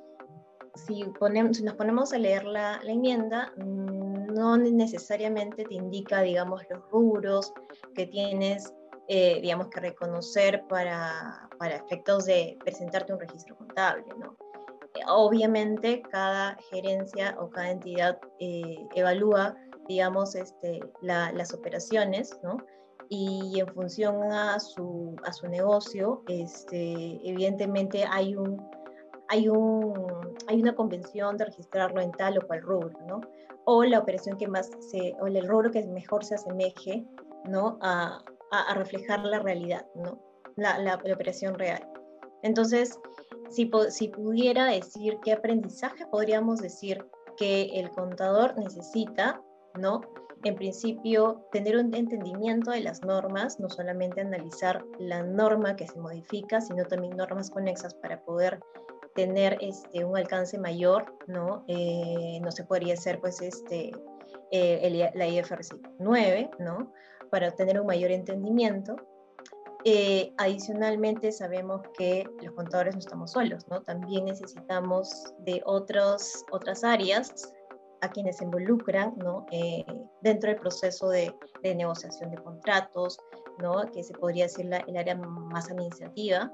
si, 0.86 1.04
ponemos, 1.18 1.60
nos 1.60 1.74
ponemos 1.74 2.14
a 2.14 2.18
leer 2.18 2.44
la, 2.44 2.80
enmienda, 2.82 3.52
mm, 3.58 4.32
no 4.32 4.56
necesariamente 4.56 5.66
te 5.66 5.74
indica, 5.74 6.22
digamos, 6.22 6.62
los 6.70 6.80
rubros 6.90 7.52
que 7.94 8.06
tienes, 8.06 8.72
eh, 9.08 9.38
digamos, 9.42 9.68
que 9.68 9.80
reconocer 9.80 10.64
para, 10.66 11.46
para 11.58 11.76
efectos 11.76 12.24
de 12.24 12.56
presentarte 12.64 13.12
un 13.12 13.20
registro 13.20 13.54
contable, 13.54 14.06
¿no? 14.18 14.47
Obviamente 15.06 16.02
cada 16.10 16.56
gerencia 16.70 17.36
o 17.38 17.50
cada 17.50 17.70
entidad 17.70 18.18
eh, 18.38 18.76
evalúa, 18.94 19.56
digamos, 19.88 20.34
este, 20.34 20.80
las 21.00 21.54
operaciones, 21.54 22.38
¿no? 22.42 22.58
Y 23.08 23.58
en 23.58 23.66
función 23.68 24.32
a 24.32 24.60
su, 24.60 25.16
negocio, 25.48 26.22
este, 26.28 27.20
evidentemente 27.26 28.04
hay, 28.10 28.36
hay, 29.28 29.48
un, 29.48 30.36
hay 30.46 30.60
una 30.60 30.74
convención 30.74 31.36
de 31.38 31.46
registrarlo 31.46 32.00
en 32.02 32.12
tal 32.12 32.38
o 32.38 32.46
cual 32.46 32.62
rubro, 32.62 32.98
¿no? 33.06 33.20
O 33.64 33.84
la 33.84 33.98
operación 33.98 34.36
que 34.36 34.46
más 34.46 34.70
se, 34.90 35.14
o 35.20 35.26
el 35.26 35.46
rubro 35.48 35.70
que 35.70 35.84
mejor 35.86 36.24
se 36.24 36.34
asemeje, 36.34 37.06
¿no? 37.44 37.78
A, 37.80 38.22
reflejar 38.74 39.24
la 39.24 39.40
realidad, 39.40 39.86
¿no? 39.94 40.18
La, 40.56 40.78
la 40.78 40.94
operación 40.94 41.54
real. 41.58 41.86
Entonces, 42.42 42.98
si, 43.50 43.66
pudiera 43.66 44.66
decir 44.66 45.18
qué 45.22 45.32
aprendizaje 45.32 46.06
podríamos 46.06 46.60
decir 46.60 47.04
que 47.36 47.70
el 47.74 47.90
contador 47.90 48.56
necesita, 48.58 49.42
¿no? 49.74 50.00
En 50.44 50.54
principio, 50.54 51.46
tener 51.50 51.76
un 51.76 51.92
entendimiento 51.94 52.70
de 52.70 52.80
las 52.80 53.02
normas, 53.02 53.58
no 53.58 53.68
solamente 53.68 54.20
analizar 54.20 54.84
la 54.98 55.22
norma 55.22 55.74
que 55.74 55.88
se 55.88 55.98
modifica, 55.98 56.60
sino 56.60 56.84
también 56.84 57.16
normas 57.16 57.50
conexas 57.50 57.94
para 57.94 58.22
poder 58.24 58.60
tener 59.16 59.58
este, 59.60 60.04
un 60.04 60.16
alcance 60.16 60.58
mayor, 60.58 61.12
¿no? 61.26 61.64
Eh, 61.66 62.38
no 62.40 62.52
se 62.52 62.64
podría 62.64 62.94
hacer, 62.94 63.18
pues, 63.20 63.40
este, 63.40 63.90
eh, 64.52 65.10
la 65.14 65.26
IFRS 65.26 65.74
9, 65.98 66.50
¿no? 66.60 66.92
Para 67.30 67.50
tener 67.50 67.80
un 67.80 67.86
mayor 67.86 68.12
entendimiento. 68.12 68.96
Eh, 69.84 70.32
adicionalmente, 70.38 71.30
sabemos 71.30 71.82
que 71.96 72.28
los 72.42 72.54
contadores 72.54 72.94
no 72.94 73.00
estamos 73.00 73.32
solos, 73.32 73.66
¿no? 73.68 73.80
También 73.82 74.24
necesitamos 74.24 75.32
de 75.40 75.62
otros, 75.64 76.44
otras 76.50 76.82
áreas 76.82 77.52
a 78.00 78.08
quienes 78.10 78.38
se 78.38 78.44
involucran, 78.44 79.14
¿no? 79.18 79.46
Eh, 79.52 79.84
dentro 80.20 80.50
del 80.50 80.58
proceso 80.60 81.08
de, 81.08 81.32
de, 81.62 81.74
negociación 81.74 82.30
de 82.30 82.38
contratos, 82.38 83.18
¿no? 83.60 83.82
Que 83.92 84.02
se 84.02 84.14
podría 84.14 84.44
decir 84.44 84.66
la, 84.66 84.78
el 84.78 84.96
área 84.96 85.14
más 85.14 85.70
administrativa. 85.70 86.52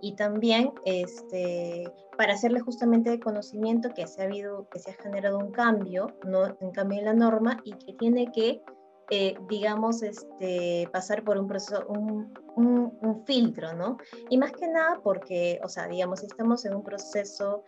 Y 0.00 0.16
también 0.16 0.72
este, 0.84 1.84
para 2.16 2.34
hacerle 2.34 2.60
justamente 2.60 3.10
de 3.10 3.20
conocimiento 3.20 3.90
que 3.94 4.06
se 4.06 4.22
ha 4.22 4.24
habido, 4.24 4.68
que 4.70 4.80
se 4.80 4.90
ha 4.90 4.94
generado 4.94 5.38
un 5.38 5.52
cambio, 5.52 6.08
¿no? 6.24 6.56
Un 6.60 6.72
cambio 6.72 6.98
en 6.98 7.04
la 7.04 7.14
norma 7.14 7.60
y 7.64 7.72
que 7.74 7.92
tiene 7.94 8.32
que 8.32 8.62
eh, 9.10 9.36
digamos, 9.48 10.02
este, 10.02 10.88
pasar 10.92 11.22
por 11.24 11.36
un 11.36 11.46
proceso, 11.46 11.84
un, 11.88 12.32
un, 12.56 13.24
filtro, 13.26 13.72
¿no? 13.74 13.98
Y 14.30 14.38
más 14.38 14.52
que 14.52 14.66
nada 14.68 15.00
porque, 15.02 15.60
o 15.62 15.68
sea, 15.68 15.86
digamos, 15.86 16.22
estamos 16.22 16.64
en 16.64 16.74
un 16.74 16.82
proceso 16.82 17.62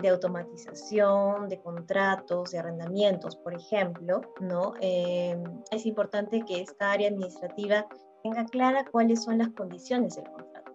de 0.00 0.08
automatización, 0.08 1.48
de 1.48 1.60
contratos, 1.60 2.50
de 2.50 2.58
arrendamientos, 2.58 3.36
por 3.36 3.54
ejemplo, 3.54 4.20
¿no? 4.40 4.74
Eh, 4.80 5.42
es 5.70 5.86
importante 5.86 6.42
que 6.46 6.60
esta 6.60 6.92
área 6.92 7.08
administrativa 7.08 7.86
tenga 8.22 8.44
clara 8.46 8.84
cuáles 8.90 9.22
son 9.22 9.38
las 9.38 9.50
condiciones 9.50 10.16
del 10.16 10.24
contrato. 10.24 10.72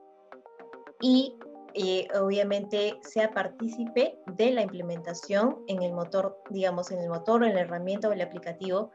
Y 1.01 1.37
eh, 1.77 2.07
obviamente 2.17 2.97
sea 3.01 3.31
partícipe 3.31 4.17
de 4.27 4.51
la 4.51 4.61
implementación 4.61 5.57
en 5.67 5.83
el 5.83 5.91
motor, 5.91 6.41
digamos, 6.49 6.89
en 6.91 6.99
el 6.99 7.09
motor 7.09 7.43
en 7.43 7.53
la 7.53 7.61
herramienta 7.61 8.07
o 8.07 8.13
el 8.13 8.21
aplicativo 8.21 8.91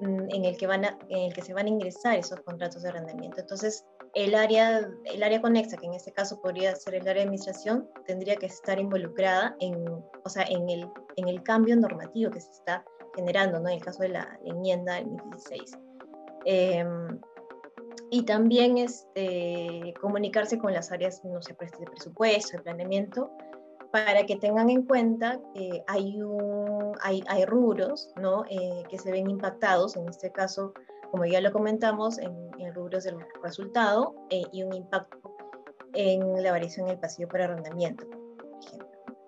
en 0.00 0.44
el 0.44 0.56
que, 0.56 0.66
van 0.66 0.84
en 0.84 1.18
el 1.18 1.32
que 1.32 1.42
se 1.42 1.54
van 1.54 1.66
a 1.66 1.68
ingresar 1.68 2.18
esos 2.18 2.40
contratos 2.40 2.82
de 2.82 2.88
arrendamiento. 2.88 3.40
Entonces, 3.40 3.84
el 4.14 4.34
área, 4.34 4.88
el 5.04 5.22
área 5.22 5.40
conexa, 5.40 5.76
que 5.76 5.86
en 5.86 5.94
este 5.94 6.12
caso 6.12 6.40
podría 6.40 6.74
ser 6.76 6.94
el 6.94 7.02
área 7.02 7.14
de 7.14 7.22
administración, 7.22 7.88
tendría 8.06 8.36
que 8.36 8.46
estar 8.46 8.78
involucrada 8.78 9.56
en, 9.60 9.86
o 10.24 10.28
sea, 10.28 10.44
en, 10.44 10.68
el, 10.68 10.88
en 11.16 11.28
el 11.28 11.42
cambio 11.42 11.76
normativo 11.76 12.30
que 12.30 12.40
se 12.40 12.50
está 12.50 12.84
generando, 13.16 13.60
¿no? 13.60 13.68
en 13.68 13.76
el 13.76 13.84
caso 13.84 14.02
de 14.02 14.10
la 14.10 14.38
enmienda 14.44 14.94
del 14.94 15.16
2016. 15.16 15.78
Em, 16.44 17.20
y 18.10 18.22
también 18.22 18.78
este, 18.78 19.94
comunicarse 20.00 20.58
con 20.58 20.72
las 20.72 20.92
áreas, 20.92 21.24
no 21.24 21.42
sé, 21.42 21.54
pues, 21.54 21.72
de 21.72 21.86
presupuesto, 21.86 22.56
de 22.56 22.62
planeamiento, 22.62 23.30
para 23.94 24.26
que 24.26 24.34
tengan 24.34 24.70
en 24.70 24.82
cuenta 24.82 25.40
que 25.54 25.84
hay, 25.86 26.18
hay, 27.00 27.22
hay 27.28 27.44
rubros 27.44 28.10
¿no? 28.20 28.44
Eh, 28.50 28.82
que 28.88 28.98
se 28.98 29.12
ven 29.12 29.30
impactados, 29.30 29.94
en 29.94 30.08
este 30.08 30.32
caso, 30.32 30.74
como 31.12 31.24
ya 31.26 31.40
lo 31.40 31.52
comentamos, 31.52 32.18
en, 32.18 32.34
en 32.58 32.74
rubros 32.74 33.04
del 33.04 33.18
resultado 33.40 34.16
eh, 34.30 34.42
y 34.50 34.64
un 34.64 34.74
impacto 34.74 35.36
en 35.92 36.42
la 36.42 36.50
variación 36.50 36.88
en 36.88 36.94
el 36.94 36.98
pasillo 36.98 37.28
por 37.28 37.40
arrendamiento. 37.40 38.04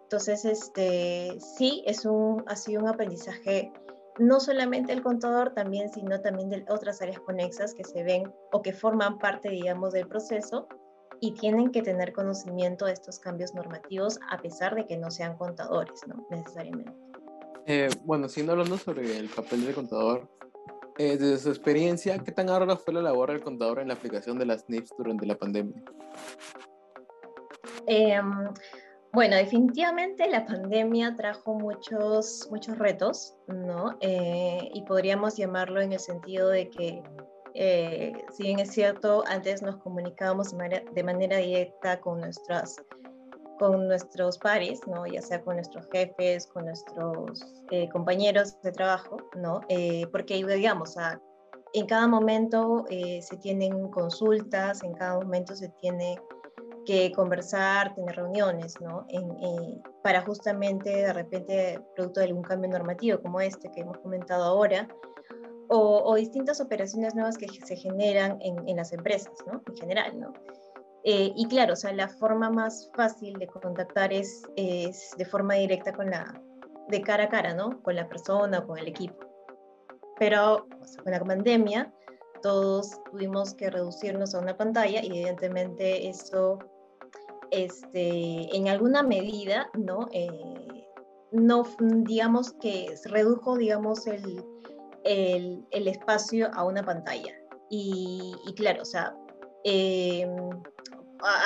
Entonces, 0.02 0.44
este, 0.44 1.38
sí, 1.38 1.84
es 1.86 2.04
un, 2.04 2.42
ha 2.48 2.56
sido 2.56 2.82
un 2.82 2.88
aprendizaje 2.88 3.72
no 4.18 4.40
solamente 4.40 4.92
del 4.92 5.04
contador, 5.04 5.54
también, 5.54 5.90
sino 5.90 6.20
también 6.22 6.48
de 6.48 6.64
otras 6.68 7.00
áreas 7.00 7.20
conexas 7.20 7.72
que 7.72 7.84
se 7.84 8.02
ven 8.02 8.32
o 8.50 8.62
que 8.62 8.72
forman 8.72 9.20
parte, 9.20 9.48
digamos, 9.48 9.92
del 9.92 10.08
proceso 10.08 10.66
y 11.20 11.32
tienen 11.32 11.70
que 11.70 11.82
tener 11.82 12.12
conocimiento 12.12 12.86
de 12.86 12.92
estos 12.92 13.18
cambios 13.18 13.54
normativos 13.54 14.18
a 14.30 14.38
pesar 14.38 14.74
de 14.74 14.86
que 14.86 14.96
no 14.96 15.10
sean 15.10 15.36
contadores, 15.36 16.00
¿no? 16.06 16.26
Necesariamente. 16.30 16.92
Eh, 17.66 17.88
bueno, 18.04 18.28
siendo 18.28 18.52
hablando 18.52 18.78
sobre 18.78 19.18
el 19.18 19.28
papel 19.28 19.64
del 19.64 19.74
contador, 19.74 20.28
eh, 20.98 21.16
desde 21.18 21.38
su 21.38 21.48
experiencia, 21.50 22.18
¿qué 22.18 22.32
tan 22.32 22.48
ardua 22.48 22.76
fue 22.76 22.94
la 22.94 23.02
labor 23.02 23.30
del 23.30 23.42
contador 23.42 23.80
en 23.80 23.88
la 23.88 23.94
aplicación 23.94 24.38
de 24.38 24.46
las 24.46 24.68
NIFs 24.68 24.94
durante 24.96 25.26
la 25.26 25.36
pandemia? 25.36 25.82
Em, 27.86 28.48
bueno, 29.12 29.36
definitivamente 29.36 30.28
la 30.28 30.46
pandemia 30.46 31.16
trajo 31.16 31.54
muchos, 31.54 32.48
muchos 32.50 32.78
retos, 32.78 33.34
¿no? 33.46 33.96
Eh, 34.00 34.70
y 34.72 34.82
podríamos 34.82 35.36
llamarlo 35.36 35.80
en 35.80 35.92
el 35.92 36.00
sentido 36.00 36.48
de 36.48 36.70
que 36.70 37.02
eh, 37.58 38.12
si 38.32 38.42
bien 38.42 38.58
es 38.58 38.70
cierto, 38.70 39.24
antes 39.26 39.62
nos 39.62 39.76
comunicábamos 39.76 40.50
de 40.50 41.02
manera, 41.02 41.38
directa 41.38 41.98
con, 42.00 42.20
nuestras, 42.20 42.76
con 43.58 43.88
nuestros 43.88 44.36
pares, 44.38 44.80
¿no? 44.86 45.06
ya 45.06 45.22
sea 45.22 45.40
con 45.42 45.56
nuestros 45.56 45.88
jefes, 45.90 46.46
con 46.48 46.66
nuestros 46.66 47.42
eh, 47.70 47.88
compañeros 47.88 48.60
de 48.60 48.72
trabajo, 48.72 49.16
¿no? 49.36 49.62
Eh, 49.70 50.06
porque 50.12 50.34
digamos, 50.34 50.96
en 51.72 51.86
cada 51.86 52.06
momento 52.06 52.84
se 52.88 53.36
tienen 53.38 53.88
consultas, 53.90 54.82
en 54.82 54.92
cada 54.92 55.14
momento 55.14 55.56
se 55.56 55.70
tiene 55.80 56.20
que 56.84 57.10
conversar, 57.12 57.94
tener 57.94 58.16
reuniones, 58.16 58.78
¿no? 58.80 59.06
para 60.04 60.20
justamente, 60.22 60.90
de 60.90 61.12
repente, 61.12 61.80
producto 61.96 62.20
de 62.20 62.26
algún 62.26 62.42
cambio 62.42 62.70
normativo 62.70 63.20
como 63.20 63.40
este 63.40 63.70
que 63.72 63.80
hemos 63.80 63.98
comentado 63.98 64.44
ahora, 64.44 64.86
o, 65.68 66.14
distintas 66.16 66.60
operaciones 66.60 67.14
nuevas 67.14 67.36
que 67.36 67.48
se 67.48 67.76
generan 67.76 68.38
en, 68.40 68.76
las 68.76 68.92
empresas, 68.92 69.32
¿no? 69.46 69.62
En 69.66 69.76
general, 69.76 70.20
¿no? 70.20 70.32
Eh, 71.04 71.32
y 71.36 71.46
claro, 71.46 71.74
o 71.74 71.76
sea, 71.76 71.92
la 71.92 72.08
forma 72.08 72.50
más 72.50 72.90
fácil 72.94 73.34
de 73.38 73.46
contactar 73.46 74.12
es, 74.12 74.42
es, 74.56 75.10
de 75.16 75.24
forma 75.24 75.54
directa 75.54 75.92
con 75.92 76.10
la, 76.10 76.40
de 76.88 77.00
cara 77.00 77.24
a 77.24 77.28
cara, 77.28 77.54
¿no? 77.54 77.80
Con 77.82 77.96
la 77.96 78.08
persona 78.08 78.58
o 78.58 78.66
con 78.66 78.78
el 78.78 78.88
equipo. 78.88 79.16
pero 80.18 80.66
con 81.02 81.12
la 81.12 81.20
pandemia 81.20 81.92
todos 82.42 83.00
tuvimos 83.10 83.54
que 83.54 83.70
reducirnos 83.70 84.34
a 84.34 84.40
una 84.40 84.56
pantalla 84.56 85.02
y 85.02 85.06
evidentemente 85.08 86.08
eso, 86.08 86.58
este, 87.50 88.56
en 88.56 88.68
alguna 88.68 89.02
medida, 89.02 89.68
¿no? 89.74 90.08
Eh, 90.12 90.86
no, 91.32 91.64
digamos 91.80 92.52
que 92.54 92.94
redujo, 93.04 93.56
digamos, 93.56 94.06
el, 94.06 94.44
el, 95.06 95.88
espacio 95.88 96.50
a 96.54 96.64
una 96.64 96.82
pantalla. 96.82 97.34
Y, 97.70 98.34
claro, 98.56 98.82
o 98.82 98.84
sea, 98.84 99.14
eh, 99.64 100.28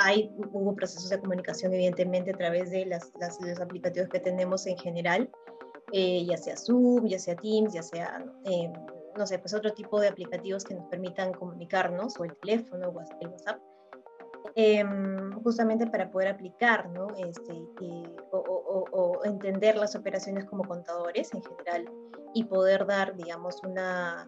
hay, 0.03 0.31
hubo 0.51 0.75
procesos 0.75 1.09
de 1.09 1.19
comunicación 1.19 1.73
evidentemente 1.73 2.31
a 2.31 2.37
través 2.37 2.71
de 2.71 2.85
las, 2.85 3.11
los 3.39 3.59
aplicativos 3.59 4.09
que 4.09 4.19
tenemos 4.19 4.67
en 4.67 4.77
general, 4.77 5.29
eh, 5.93 6.25
ya 6.25 6.37
sea 6.37 6.55
Zoom, 6.55 7.07
ya 7.07 7.19
sea 7.19 7.35
Teams, 7.35 7.73
ya 7.73 7.83
sea, 7.83 8.23
eh, 8.45 8.71
no 9.17 9.25
sé, 9.25 9.39
pues 9.39 9.53
otro 9.53 9.73
tipo 9.73 9.99
de 9.99 10.09
aplicativos 10.09 10.63
que 10.63 10.75
nos 10.75 10.85
permitan 10.87 11.33
comunicarnos, 11.33 12.19
o 12.19 12.25
el 12.25 12.35
teléfono, 12.37 12.89
o 12.89 13.01
el 13.19 13.27
WhatsApp, 13.27 13.59
em, 14.55 15.31
justamente 15.43 15.87
para 15.87 16.09
poder 16.11 16.29
aplicar, 16.29 16.89
¿no? 16.89 17.07
Este, 17.17 17.53
o, 18.31 18.85
o, 18.91 19.25
entender 19.25 19.75
las 19.77 19.95
operaciones 19.95 20.45
como 20.45 20.63
contadores 20.63 21.33
en 21.33 21.43
general 21.43 21.89
y 22.33 22.43
poder 22.45 22.85
dar, 22.85 23.15
digamos, 23.15 23.61
una, 23.63 24.27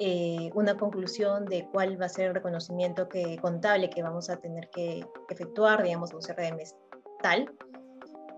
eh, 0.00 0.50
una 0.54 0.76
conclusión 0.76 1.44
de 1.46 1.66
cuál 1.72 2.00
va 2.00 2.06
a 2.06 2.08
ser 2.08 2.28
el 2.28 2.34
reconocimiento 2.34 3.08
que, 3.08 3.36
contable 3.38 3.90
que 3.90 4.02
vamos 4.02 4.30
a 4.30 4.36
tener 4.36 4.70
que 4.70 5.04
efectuar, 5.28 5.82
digamos, 5.82 6.12
un 6.14 6.20
CRM 6.20 6.58
tal, 7.20 7.50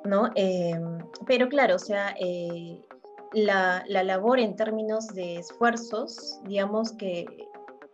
¿no? 0.05 0.31
Em, 0.35 0.99
pero 1.27 1.49
claro, 1.49 1.77
o 1.77 1.79
sea, 1.79 2.15
eh, 2.19 2.81
la, 3.33 3.85
la, 3.87 4.03
labor 4.03 4.41
en 4.41 4.57
términos 4.57 5.09
de 5.09 5.37
esfuerzos, 5.37 6.41
digamos 6.45 6.93
que 6.93 7.21
eh, 7.21 7.49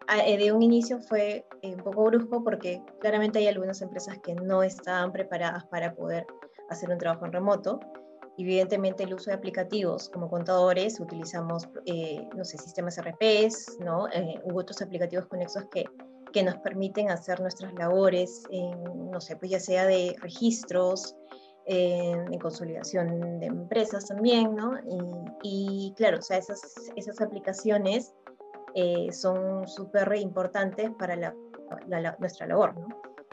de 0.07 0.53
un 0.53 0.63
inicio 0.63 1.01
fue 1.01 1.45
un 1.63 1.79
poco 1.79 2.05
brusco 2.05 2.45
porque 2.45 2.83
claramente 3.01 3.39
hay 3.39 3.49
algunas 3.49 3.83
empresas 3.83 4.19
que 4.23 4.35
no 4.35 4.63
estaban 4.63 5.13
preparadas 5.13 5.65
para 5.67 5.95
poder 5.95 6.27
hacer 6.71 6.91
un 6.91 6.99
trabajo 6.99 7.27
en 7.27 7.33
remoto 7.33 7.81
Evidentemente 8.39 9.05
el 9.05 9.15
uso 9.15 9.31
de 9.31 9.37
aplicativos 9.37 10.11
como 10.11 10.29
contadores, 10.29 11.01
utilizamos, 11.01 11.69
eh, 11.87 12.29
no 12.37 12.45
sé, 12.45 12.59
sistemas 12.59 12.99
RPs, 12.99 13.79
¿no? 13.81 14.09
Eh, 14.09 14.41
u 14.45 14.59
otros 14.59 14.83
aplicativos 14.83 15.27
conexos 15.27 15.65
que, 15.71 15.85
que 16.33 16.43
nos 16.43 16.57
permiten 16.59 17.11
hacer 17.11 17.41
nuestras 17.41 17.73
labores, 17.75 18.43
en, 18.51 19.11
no 19.11 19.21
sé, 19.23 19.37
pues 19.37 19.51
ya 19.51 19.61
sea 19.61 19.87
de 19.87 20.15
registros, 20.21 21.17
en, 21.65 22.39
consolidación 22.39 23.41
de 23.41 23.47
empresas 23.47 24.07
también, 24.07 24.55
¿no? 24.55 24.73
Y, 25.43 25.95
claro, 25.97 26.19
o 26.19 26.23
sea, 26.23 26.37
esas, 26.37 26.61
esas 26.95 27.21
aplicaciones 27.23 28.15
eh, 28.79 29.11
son 29.11 29.67
súper 29.67 30.15
importantes 30.17 30.91
para 30.99 31.17
la, 31.17 31.35
nuestra 32.19 32.47
labor, 32.47 32.77
¿no? 32.79 32.89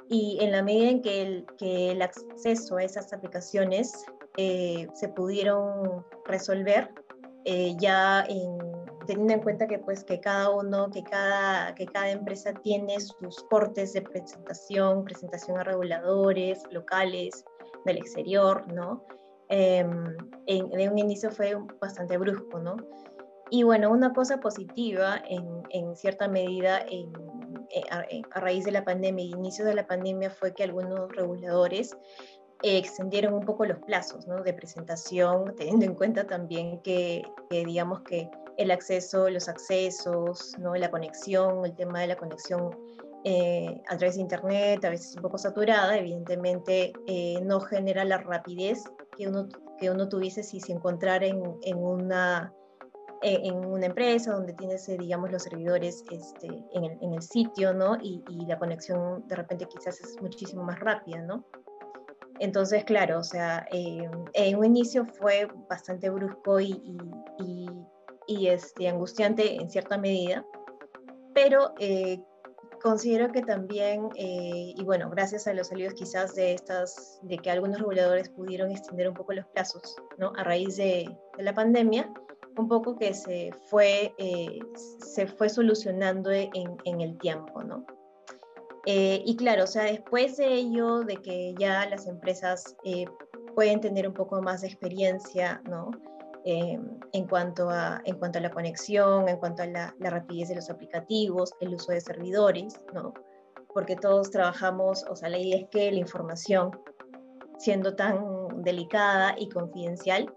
Y 0.07 0.37
en 0.39 0.53
la 0.53 0.63
medida 0.63 0.89
en 0.89 1.01
que 1.01 1.21
el, 1.21 1.45
que 1.57 1.91
el 1.91 2.01
acceso 2.01 2.77
a 2.77 2.83
esas 2.83 3.11
aplicaciones 3.11 4.05
eh, 4.37 4.87
se 4.93 5.09
pudieron 5.09 6.05
resolver 6.25 6.89
eh, 7.43 7.75
ya 7.77 8.25
teniendo 9.05 9.33
en 9.33 9.41
cuenta 9.41 9.67
que 9.67 9.79
pues 9.79 10.05
que 10.05 10.21
cada 10.21 10.49
uno, 10.49 10.89
que 10.89 11.03
cada, 11.03 11.75
que 11.75 11.87
cada 11.87 12.11
empresa 12.11 12.53
tiene 12.53 13.01
sus 13.01 13.43
cortes 13.49 13.91
de 13.91 14.01
presentación, 14.01 15.03
presentación 15.03 15.59
a 15.59 15.65
reguladores 15.65 16.63
locales 16.71 17.43
del 17.85 17.97
exterior, 17.97 18.65
¿no? 18.71 19.05
Em, 19.49 20.15
en, 20.45 20.69
de 20.69 20.89
un 20.89 20.97
inicio 20.97 21.31
fue 21.31 21.57
bastante 21.81 22.17
brusco, 22.17 22.59
¿no? 22.59 22.77
Y 23.53 23.61
bueno, 23.61 23.91
una 23.91 24.13
cosa 24.13 24.39
positiva 24.39 25.21
en, 25.29 25.45
en 25.69 25.95
cierta 25.95 26.27
medida 26.27 26.79
en, 26.89 27.13
eh, 27.69 27.83
a, 27.91 28.03
a, 28.31 28.39
raíz 28.39 28.65
de 28.65 28.71
la 28.71 28.83
pandemia, 28.83 29.23
inicio 29.25 29.63
de 29.63 29.75
la 29.75 29.85
pandemia, 29.85 30.31
fue 30.31 30.55
que 30.55 30.63
algunos 30.63 31.11
reguladores 31.11 31.95
extendieron 32.63 33.35
un 33.35 33.45
poco 33.45 33.67
los 33.67 33.77
plazos 33.85 34.25
¿no? 34.25 34.41
de 34.41 34.55
presentación, 34.55 35.53
teniendo 35.55 35.85
en 35.85 35.93
cuenta 35.93 36.25
también 36.25 36.81
que, 36.81 37.21
digamos 37.51 38.01
que 38.01 38.27
el 38.57 38.71
acceso, 38.71 39.29
los 39.29 39.47
accesos, 39.47 40.57
¿no? 40.57 40.73
la 40.73 40.89
conexión, 40.89 41.63
el 41.63 41.75
tema 41.75 42.01
de 42.01 42.07
la 42.07 42.15
conexión 42.15 42.75
eh, 43.23 43.83
a 43.87 43.97
través 43.97 44.15
de 44.15 44.21
Internet, 44.21 44.83
a 44.83 44.89
veces 44.89 45.15
un 45.15 45.21
poco 45.21 45.37
saturada, 45.37 45.95
evidentemente 45.95 46.91
eh, 47.05 47.39
no 47.43 47.59
genera 47.59 48.03
la 48.03 48.17
rapidez 48.17 48.83
que 49.15 49.27
uno, 49.27 49.47
que 49.77 49.91
uno 49.91 50.09
tuviese 50.09 50.41
si 50.41 50.59
se 50.59 50.71
encontrara 50.71 51.27
en, 51.27 51.39
en 51.61 51.77
una 51.77 52.51
en 53.23 53.55
una 53.65 53.85
empresa 53.85 54.33
donde 54.33 54.53
tienes, 54.53 54.87
eh, 54.89 54.97
digamos, 54.97 55.31
los 55.31 55.43
servidores 55.43 56.03
este, 56.11 56.47
en, 56.73 56.83
el, 56.83 56.97
en, 57.01 57.13
el, 57.13 57.21
sitio, 57.21 57.73
¿no? 57.73 57.97
Y, 58.01 58.23
y, 58.29 58.45
la 58.45 58.59
conexión 58.59 59.27
de 59.27 59.35
repente 59.35 59.65
quizás 59.65 59.99
es 60.01 60.21
muchísimo 60.21 60.63
más 60.63 60.79
rápida, 60.79 61.21
¿no? 61.21 61.45
Entonces, 62.39 62.83
claro, 62.83 63.19
o 63.19 63.23
sea, 63.23 63.65
eh, 63.71 64.09
en 64.33 64.57
un 64.57 64.65
inicio 64.65 65.05
fue 65.05 65.47
bastante 65.69 66.09
brusco 66.09 66.59
y, 66.59 66.81
y, 68.27 68.47
este, 68.47 68.87
angustiante 68.87 69.55
en 69.55 69.69
cierta 69.69 69.97
medida, 69.97 70.45
pero 71.33 71.73
eh, 71.79 72.19
considero 72.81 73.31
que 73.31 73.41
también, 73.41 74.09
eh, 74.15 74.73
y 74.75 74.83
bueno, 74.83 75.09
gracias 75.09 75.47
a 75.47 75.53
los 75.53 75.67
salidos 75.67 75.93
quizás 75.93 76.35
de 76.35 76.53
estas, 76.53 77.19
de 77.21 77.37
que 77.37 77.51
algunos 77.51 77.79
reguladores 77.79 78.29
pudieron 78.29 78.71
extender 78.71 79.07
un 79.07 79.13
poco 79.13 79.33
los 79.33 79.45
plazos, 79.47 79.95
¿no? 80.17 80.33
A 80.35 80.43
raíz 80.43 80.75
de, 80.77 81.15
de 81.37 81.43
la 81.43 81.53
pandemia, 81.53 82.11
un 82.57 82.67
poco 82.67 82.97
que 82.97 83.13
se 83.13 83.51
fue, 83.67 84.13
se 84.99 85.27
fue 85.27 85.49
solucionando 85.49 86.31
en, 86.31 86.51
en 86.85 87.01
el 87.01 87.17
tiempo, 87.17 87.63
¿no? 87.63 87.85
Eh, 88.85 89.23
y 89.25 89.35
claro, 89.37 89.63
o 89.63 89.67
sea, 89.67 89.83
después 89.83 90.37
de 90.37 90.53
ello, 90.53 91.01
de 91.01 91.17
que 91.17 91.55
ya 91.57 91.87
las 91.89 92.05
empresas 92.05 92.75
eh, 92.83 93.05
pueden 93.55 93.79
tener 93.79 94.07
un 94.07 94.13
poco 94.13 94.41
más 94.41 94.61
de 94.61 94.67
experiencia, 94.67 95.61
¿no? 95.69 95.91
Eh, 96.45 96.77
en, 97.13 97.27
cuanto 97.27 97.69
a, 97.69 98.01
en 98.03 98.17
cuanto 98.17 98.39
a 98.39 98.41
la 98.41 98.51
conexión, 98.51 99.29
en 99.29 99.37
cuanto 99.37 99.63
a 99.63 99.67
la, 99.67 99.95
la, 99.99 100.09
rapidez 100.09 100.49
de 100.49 100.55
los 100.55 100.69
aplicativos, 100.69 101.53
el 101.61 101.73
uso 101.75 101.93
de 101.93 102.01
servidores, 102.01 102.77
¿no? 102.93 103.13
Porque 103.73 103.95
todos 103.95 104.29
trabajamos, 104.29 105.05
o 105.09 105.15
sea, 105.15 105.29
la 105.29 105.37
idea 105.37 105.59
es 105.59 105.69
que 105.69 105.89
la 105.89 105.99
información, 105.99 106.71
siendo 107.57 107.95
tan 107.95 108.61
delicada 108.63 109.35
y 109.37 109.47
confidencial, 109.47 110.33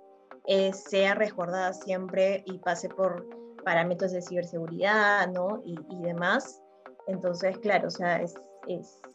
sea 0.73 1.15
resguardada 1.15 1.73
siempre 1.73 2.45
y 2.47 2.59
pase 2.59 2.89
por 2.89 3.27
parámetros 3.67 4.13
de 4.13 4.23
ciberseguridad, 4.23 5.29
¿no? 5.33 5.61
Y, 5.65 5.77
demás, 6.03 6.63
entonces, 7.09 7.59
claro, 7.59 7.89
o 7.89 7.91
sea, 7.91 8.23
es, 8.23 8.35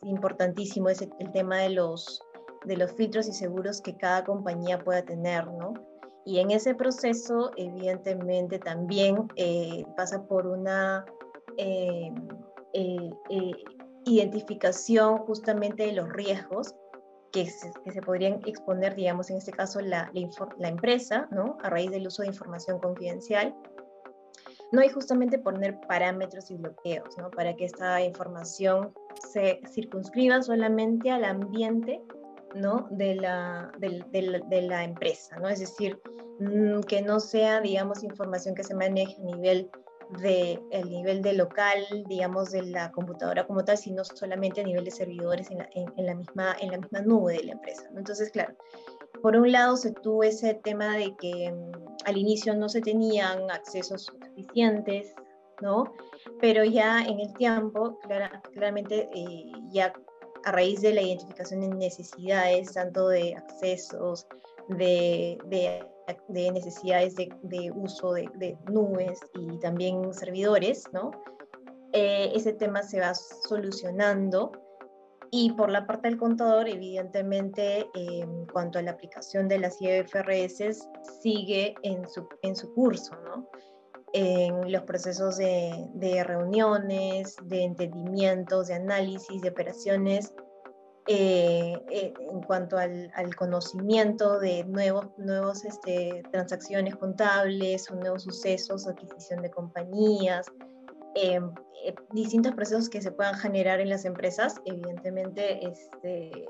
importantísimo 0.03 0.89
ese, 0.89 1.09
el 1.19 1.31
tema 1.31 1.59
de 1.59 1.69
los, 1.69 2.21
de 2.65 2.75
los 2.75 2.91
filtros 2.91 3.29
y 3.29 3.33
seguros 3.33 3.81
que 3.81 3.95
cada 3.95 4.25
compañía 4.25 4.77
pueda 4.77 5.03
tener, 5.03 5.47
¿no? 5.47 5.73
Y 6.25 6.39
en 6.39 6.51
ese 6.51 6.75
proceso, 6.75 7.51
evidentemente, 7.55 8.59
también 8.59 9.27
eh, 9.37 9.85
pasa 9.95 10.21
por 10.27 10.45
una 10.45 11.05
eh, 11.57 12.11
eh, 12.73 13.09
identificación 14.05 15.19
justamente 15.19 15.85
de 15.85 15.93
los 15.93 16.09
riesgos 16.09 16.75
que 17.31 17.49
se, 17.49 17.71
que 17.83 17.91
se, 17.91 18.01
podrían 18.01 18.41
exponer, 18.45 18.95
digamos, 18.95 19.29
en 19.29 19.37
este 19.37 19.51
caso, 19.51 19.79
la, 19.79 20.11
la, 20.13 20.29
la 20.57 20.67
empresa, 20.67 21.27
¿no? 21.31 21.57
A 21.63 21.69
raíz 21.69 21.91
del 21.91 22.07
uso 22.07 22.21
de 22.21 22.29
información 22.29 22.79
confidencial 22.79 23.55
no 24.71 24.81
hay 24.81 24.89
justamente 24.89 25.37
poner 25.37 25.79
parámetros 25.81 26.49
y 26.49 26.55
bloqueos, 26.55 27.17
¿no? 27.17 27.29
Para 27.29 27.55
que 27.55 27.65
esta 27.65 28.01
información 28.01 28.93
se 29.31 29.61
circunscriba 29.69 30.41
solamente 30.41 31.11
al 31.11 31.25
ambiente, 31.25 32.01
¿no? 32.55 32.87
De 32.89 33.15
la, 33.15 33.71
de, 33.79 34.03
de, 34.11 34.41
de 34.47 34.61
la 34.61 34.83
empresa, 34.83 35.37
¿no? 35.39 35.49
Es 35.49 35.59
decir, 35.59 35.99
mm, 36.39 36.81
que 36.81 37.01
no 37.01 37.19
sea, 37.19 37.59
digamos, 37.59 38.03
información 38.03 38.55
que 38.55 38.63
se 38.63 38.73
maneje 38.73 39.17
a 39.21 39.25
nivel 39.25 39.69
de 40.19 40.59
el 40.71 40.89
nivel 40.89 41.21
de 41.21 41.33
local, 41.33 41.85
digamos, 42.07 42.51
de 42.51 42.63
la 42.63 42.91
computadora 42.91 43.45
como 43.47 43.63
tal, 43.63 43.77
sino 43.77 44.03
solamente 44.03 44.61
a 44.61 44.63
nivel 44.63 44.83
de 44.83 44.91
servidores 44.91 45.49
en 45.51 45.59
la, 45.59 45.69
en, 45.73 45.93
en 45.97 46.05
la 46.05 46.15
misma, 46.15 46.55
en 46.59 46.71
la 46.71 46.77
misma 46.77 47.01
nube 47.01 47.33
de 47.33 47.43
la 47.43 47.51
empresa. 47.53 47.83
¿no? 47.91 47.99
Entonces, 47.99 48.31
claro, 48.31 48.55
por 49.21 49.35
un 49.35 49.51
lado 49.51 49.77
se 49.77 49.91
tuvo 49.91 50.23
ese 50.23 50.55
tema 50.55 50.97
de 50.97 51.15
que 51.15 51.51
mm, 51.51 51.71
al 52.05 52.17
inicio 52.17 52.55
no 52.55 52.69
se 52.69 52.81
tenían 52.81 53.49
accesos 53.51 54.05
suficientes, 54.05 55.13
¿no? 55.61 55.93
Pero 56.39 56.63
ya 56.63 57.01
en 57.01 57.19
el 57.19 57.33
tiempo, 57.33 57.99
claramente, 58.53 59.09
eh, 59.13 59.51
ya 59.69 59.93
a 60.43 60.51
raíz 60.51 60.81
de 60.81 60.93
la 60.93 61.01
identificación 61.01 61.61
de 61.61 61.69
necesidades, 61.69 62.73
tanto 62.73 63.09
de 63.09 63.35
accesos, 63.35 64.27
de, 64.69 65.37
de, 65.45 65.83
de 66.27 66.51
necesidades 66.51 67.15
de, 67.15 67.33
de 67.43 67.71
uso 67.71 68.13
de, 68.13 68.57
nubes 68.69 69.19
y 69.33 69.59
también 69.59 70.13
servidores, 70.13 70.85
¿no? 70.93 71.11
Eh, 71.93 72.31
ese 72.33 72.53
tema 72.53 72.83
se 72.83 72.99
va 72.99 73.13
solucionando 73.13 74.51
y 75.29 75.53
por 75.53 75.69
la 75.69 75.87
parte 75.87 76.09
del 76.09 76.17
contador, 76.17 76.67
evidentemente, 76.67 77.87
en 77.93 78.45
cuanto 78.47 78.79
a 78.79 78.81
la 78.81 78.91
aplicación 78.91 79.47
de 79.47 79.59
las 79.59 79.81
IFRS, 79.81 80.87
sigue 81.21 81.73
en 81.83 82.07
su, 82.09 82.27
en 82.41 82.55
su 82.55 82.73
curso, 82.73 83.15
¿no? 83.23 83.49
en 84.13 84.71
los 84.71 84.83
procesos 84.83 85.37
de, 85.37 85.87
de 85.93 86.23
reuniones, 86.23 87.37
de 87.43 87.63
entendimientos, 87.63 88.67
de 88.67 88.73
análisis, 88.73 89.41
de 89.41 89.49
operaciones, 89.49 90.33
eh, 91.07 91.81
eh, 91.89 92.13
en 92.29 92.41
cuanto 92.43 92.77
al, 92.77 93.11
al, 93.15 93.35
conocimiento 93.35 94.39
de 94.39 94.63
nuevos, 94.65 95.07
nuevos 95.17 95.65
este, 95.65 96.21
transacciones 96.31 96.95
contables 96.95 97.89
o 97.89 97.95
nuevos 97.95 98.23
sucesos, 98.23 98.87
adquisición 98.87 99.41
de 99.41 99.49
compañías, 99.49 100.45
em, 101.15 101.51
eh, 101.83 101.95
distintos 102.11 102.53
procesos 102.53 102.87
que 102.87 103.01
se 103.01 103.11
puedan 103.11 103.33
generar 103.33 103.79
en 103.79 103.89
las 103.89 104.05
empresas, 104.05 104.61
evidentemente 104.65 105.65
este, 105.65 106.47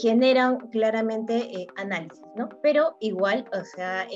generan 0.00 0.58
claramente 0.68 1.66
análisis, 1.76 2.22
¿no? 2.36 2.48
Pero 2.62 2.96
igual, 3.00 3.46
o 3.52 3.64
sea, 3.64 4.06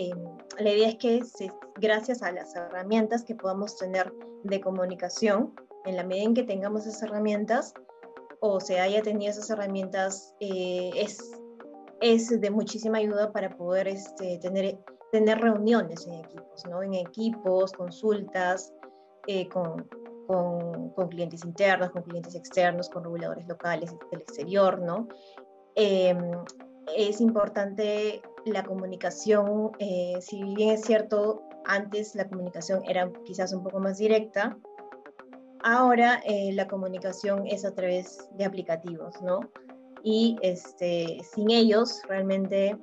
la 0.61 0.71
idea 0.71 0.91
es 0.91 0.97
que 0.97 1.51
gracias 1.81 2.23
a 2.23 2.31
las 2.31 2.55
herramientas 2.55 3.25
que 3.25 3.35
podamos 3.35 3.77
tener 3.77 4.13
de 4.45 4.61
comunicación, 4.61 5.55
en 5.87 5.97
la 5.97 6.05
medida 6.05 6.25
en 6.25 6.35
que 6.35 6.45
tengamos 6.45 6.87
esas 6.87 7.03
herramientas, 7.03 7.75
o 8.47 8.61
se 8.61 8.79
haya 8.79 9.01
tenido 9.01 9.31
esas 9.31 9.49
herramientas 9.49 10.35
eh, 10.39 10.91
es, 10.97 11.19
es 12.03 12.29
de 12.29 12.51
muchísima 12.51 12.99
ayuda 12.99 13.33
para 13.33 13.57
poder 13.57 13.89
este, 13.89 14.37
tener, 14.37 14.79
tener 15.11 15.39
reuniones 15.39 16.07
en 16.07 16.17
equipos, 16.17 16.67
¿no? 16.69 16.83
En 16.83 16.93
equipos, 16.93 17.73
consultas 17.73 18.71
eh, 19.29 19.49
con, 19.49 19.89
con, 20.27 20.91
con, 20.91 21.09
clientes 21.09 21.43
internos, 21.43 21.89
con 21.89 22.03
clientes 22.03 22.35
externos, 22.35 22.91
con 22.91 23.05
reguladores 23.05 23.49
locales 23.49 23.91
del 24.11 24.21
exterior, 24.21 24.79
¿no? 24.79 25.09
Em, 25.75 26.33
es 26.95 27.23
importante 27.23 28.21
la 28.45 28.63
comunicación, 28.63 29.71
eh, 29.79 30.19
si 30.21 30.43
bien 30.55 30.73
es 30.73 30.83
cierto, 30.83 31.45
antes 31.65 32.15
la 32.15 32.29
comunicación 32.29 32.83
era 32.85 33.11
quizás 33.25 33.55
un 33.55 33.63
poco 33.63 33.81
más 33.81 33.97
directa, 33.97 34.55
Ahora 35.67 36.21
eh, 36.27 36.53
la 36.53 36.69
comunicación 36.69 37.47
es 37.47 37.65
a 37.65 37.75
través 37.75 38.29
de 38.37 38.45
aplicativos, 38.45 39.15
¿no? 39.23 39.41
Y 40.03 40.37
este, 40.43 41.23
sin 41.33 41.51
ellos 41.51 42.03
realmente 42.07 42.77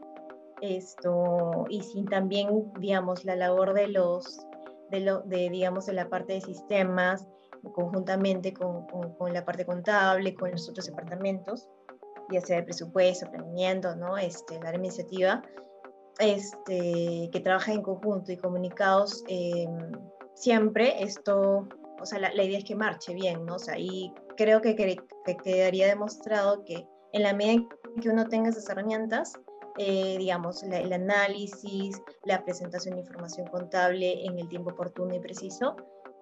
esto, 0.61 1.65
y 1.69 1.83
sin 1.83 2.05
también, 2.05 2.73
digamos, 2.79 3.23
la 3.23 3.35
labor 3.35 3.75
de 3.75 3.87
los, 3.87 4.47
de, 4.89 5.01
lo, 5.01 5.21
de 5.21 5.51
digamos, 5.51 5.85
de 5.85 5.93
la 5.93 6.09
parte 6.09 6.33
de 6.33 6.41
sistemas, 6.41 7.27
conjuntamente 7.75 8.51
con, 8.51 8.87
con, 8.87 9.31
la 9.31 9.45
parte 9.45 9.63
contable, 9.63 10.33
con 10.33 10.49
los 10.49 10.67
otros 10.67 10.87
departamentos, 10.87 11.69
ya 12.31 12.41
sea 12.41 12.57
de 12.57 12.63
presupuesto, 12.63 13.29
planeamiento, 13.29 13.95
¿no? 13.95 14.17
Este, 14.17 14.59
la 14.59 14.73
iniciativa, 14.73 15.43
este, 16.17 17.29
que 17.31 17.39
trabaja 17.41 17.73
en 17.73 17.83
conjunto 17.83 18.31
y 18.31 18.37
comunicados, 18.37 19.23
eh, 19.27 19.67
siempre 20.33 21.03
esto 21.03 21.67
o 22.01 22.05
sea, 22.05 22.19
la, 22.19 22.43
idea 22.43 22.57
es 22.57 22.65
que 22.65 22.75
marche 22.75 23.13
bien, 23.13 23.45
¿no? 23.45 23.55
O 23.55 23.59
sea, 23.59 23.77
y 23.77 24.13
creo 24.37 24.61
que, 24.61 24.75
quedaría 25.43 25.87
demostrado 25.87 26.63
que 26.65 26.85
en 27.13 27.23
la 27.23 27.33
medida 27.33 27.67
que 28.01 28.09
uno 28.09 28.27
tenga 28.27 28.49
esas 28.49 28.69
herramientas, 28.69 29.33
eh, 29.77 30.17
digamos, 30.17 30.63
el 30.63 30.91
análisis, 30.91 32.01
la 32.25 32.43
presentación 32.43 32.95
de 32.95 33.01
información 33.01 33.47
contable 33.47 34.25
en 34.25 34.39
el 34.39 34.47
tiempo 34.47 34.71
oportuno 34.71 35.15
y 35.15 35.19
preciso, 35.19 35.75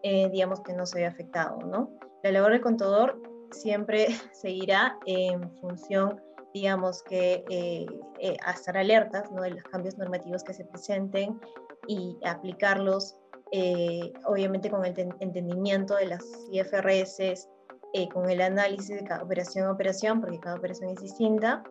eh, 0.03 0.29
digamos 0.29 0.61
que 0.61 0.73
no 0.73 0.85
se 0.85 0.99
ve 0.99 1.05
afectado, 1.05 1.57
¿no? 1.59 1.89
La 2.23 2.31
labor 2.31 2.51
del 2.51 2.61
contador 2.61 3.21
siempre 3.51 4.07
seguirá 4.33 4.97
en 5.05 5.49
función, 5.57 6.21
digamos, 6.53 7.03
que 7.03 7.43
eh, 7.49 7.85
a 8.45 8.51
estar 8.51 8.77
alertas, 8.77 9.31
¿no? 9.31 9.41
De 9.41 9.51
los 9.51 9.63
cambios 9.63 9.97
normativos 9.97 10.43
que 10.43 10.53
se 10.53 10.65
presenten 10.65 11.39
y 11.87 12.17
aplicarlos 12.23 13.18
eh, 13.51 14.13
obviamente 14.25 14.69
con 14.69 14.85
el 14.85 14.93
entendimiento 15.19 15.95
de 15.95 16.07
las 16.07 16.23
IFRS, 16.51 17.47
eh, 17.93 18.07
con 18.09 18.29
el 18.29 18.41
análisis 18.41 18.95
de 18.95 19.03
cada 19.03 19.23
operación 19.23 19.65
a 19.65 19.71
operación, 19.71 20.21
porque 20.21 20.39
cada 20.39 20.55
operación 20.55 20.91
es 20.91 21.01
distinta, 21.01 21.63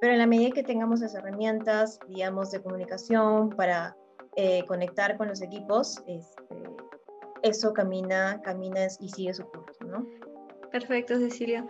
pero 0.00 0.12
en 0.12 0.20
la 0.20 0.26
medida 0.26 0.52
que 0.52 0.62
tengamos 0.62 1.00
las 1.00 1.14
herramientas, 1.14 1.98
digamos, 2.08 2.52
de 2.52 2.62
comunicación 2.62 3.50
para 3.50 3.96
eh, 4.36 4.64
conectar 4.66 5.16
con 5.16 5.28
los 5.28 5.42
equipos, 5.42 6.02
este, 6.06 6.62
eso 7.42 7.72
camina, 7.72 8.40
camina 8.42 8.86
y 9.00 9.08
sigue 9.08 9.34
su 9.34 9.44
curso, 9.44 9.84
¿no? 9.84 10.06
Perfecto, 10.70 11.18
Cecilia. 11.18 11.66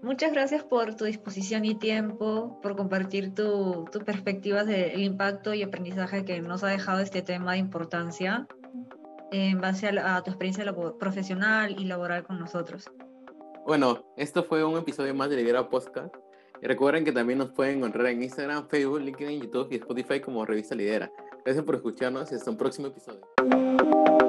Muchas 0.00 0.32
gracias 0.32 0.62
por 0.62 0.94
tu 0.94 1.04
disposición 1.04 1.64
y 1.64 1.74
tiempo, 1.74 2.58
por 2.62 2.76
compartir 2.76 3.34
tu, 3.34 3.84
tu 3.90 4.00
perspectiva 4.00 4.64
del 4.64 5.02
impacto 5.02 5.52
y 5.54 5.62
aprendizaje 5.62 6.24
que 6.24 6.40
nos 6.40 6.62
ha 6.62 6.68
dejado 6.68 7.00
este 7.00 7.22
tema 7.22 7.52
de 7.52 7.58
importancia 7.58 8.46
en 9.34 9.60
base 9.60 9.88
a, 9.88 10.22
tu 10.22 10.30
experiencia 10.30 10.64
profesional 10.98 11.74
y 11.78 11.84
laboral 11.84 12.24
con 12.24 12.38
nosotros. 12.38 12.90
Bueno, 13.66 14.04
esto 14.16 14.44
fue 14.44 14.62
un 14.62 14.78
episodio 14.78 15.14
más 15.14 15.28
de 15.30 15.36
Lidera 15.36 15.68
Podcast. 15.68 16.14
Recuerden 16.62 17.04
que 17.04 17.12
también 17.12 17.40
nos 17.40 17.50
pueden 17.50 17.78
encontrar 17.78 18.06
en 18.06 18.22
Instagram, 18.22 18.68
Facebook, 18.68 19.00
LinkedIn, 19.00 19.42
YouTube 19.42 19.68
y 19.72 19.76
Spotify 19.76 20.20
como 20.20 20.44
Revista 20.44 20.74
Lidera. 20.74 21.10
Gracias 21.44 21.64
por 21.64 21.74
escucharnos 21.74 22.30
y 22.30 22.36
hasta 22.36 22.50
un 22.50 22.56
próximo 22.56 22.88
episodio. 22.88 24.23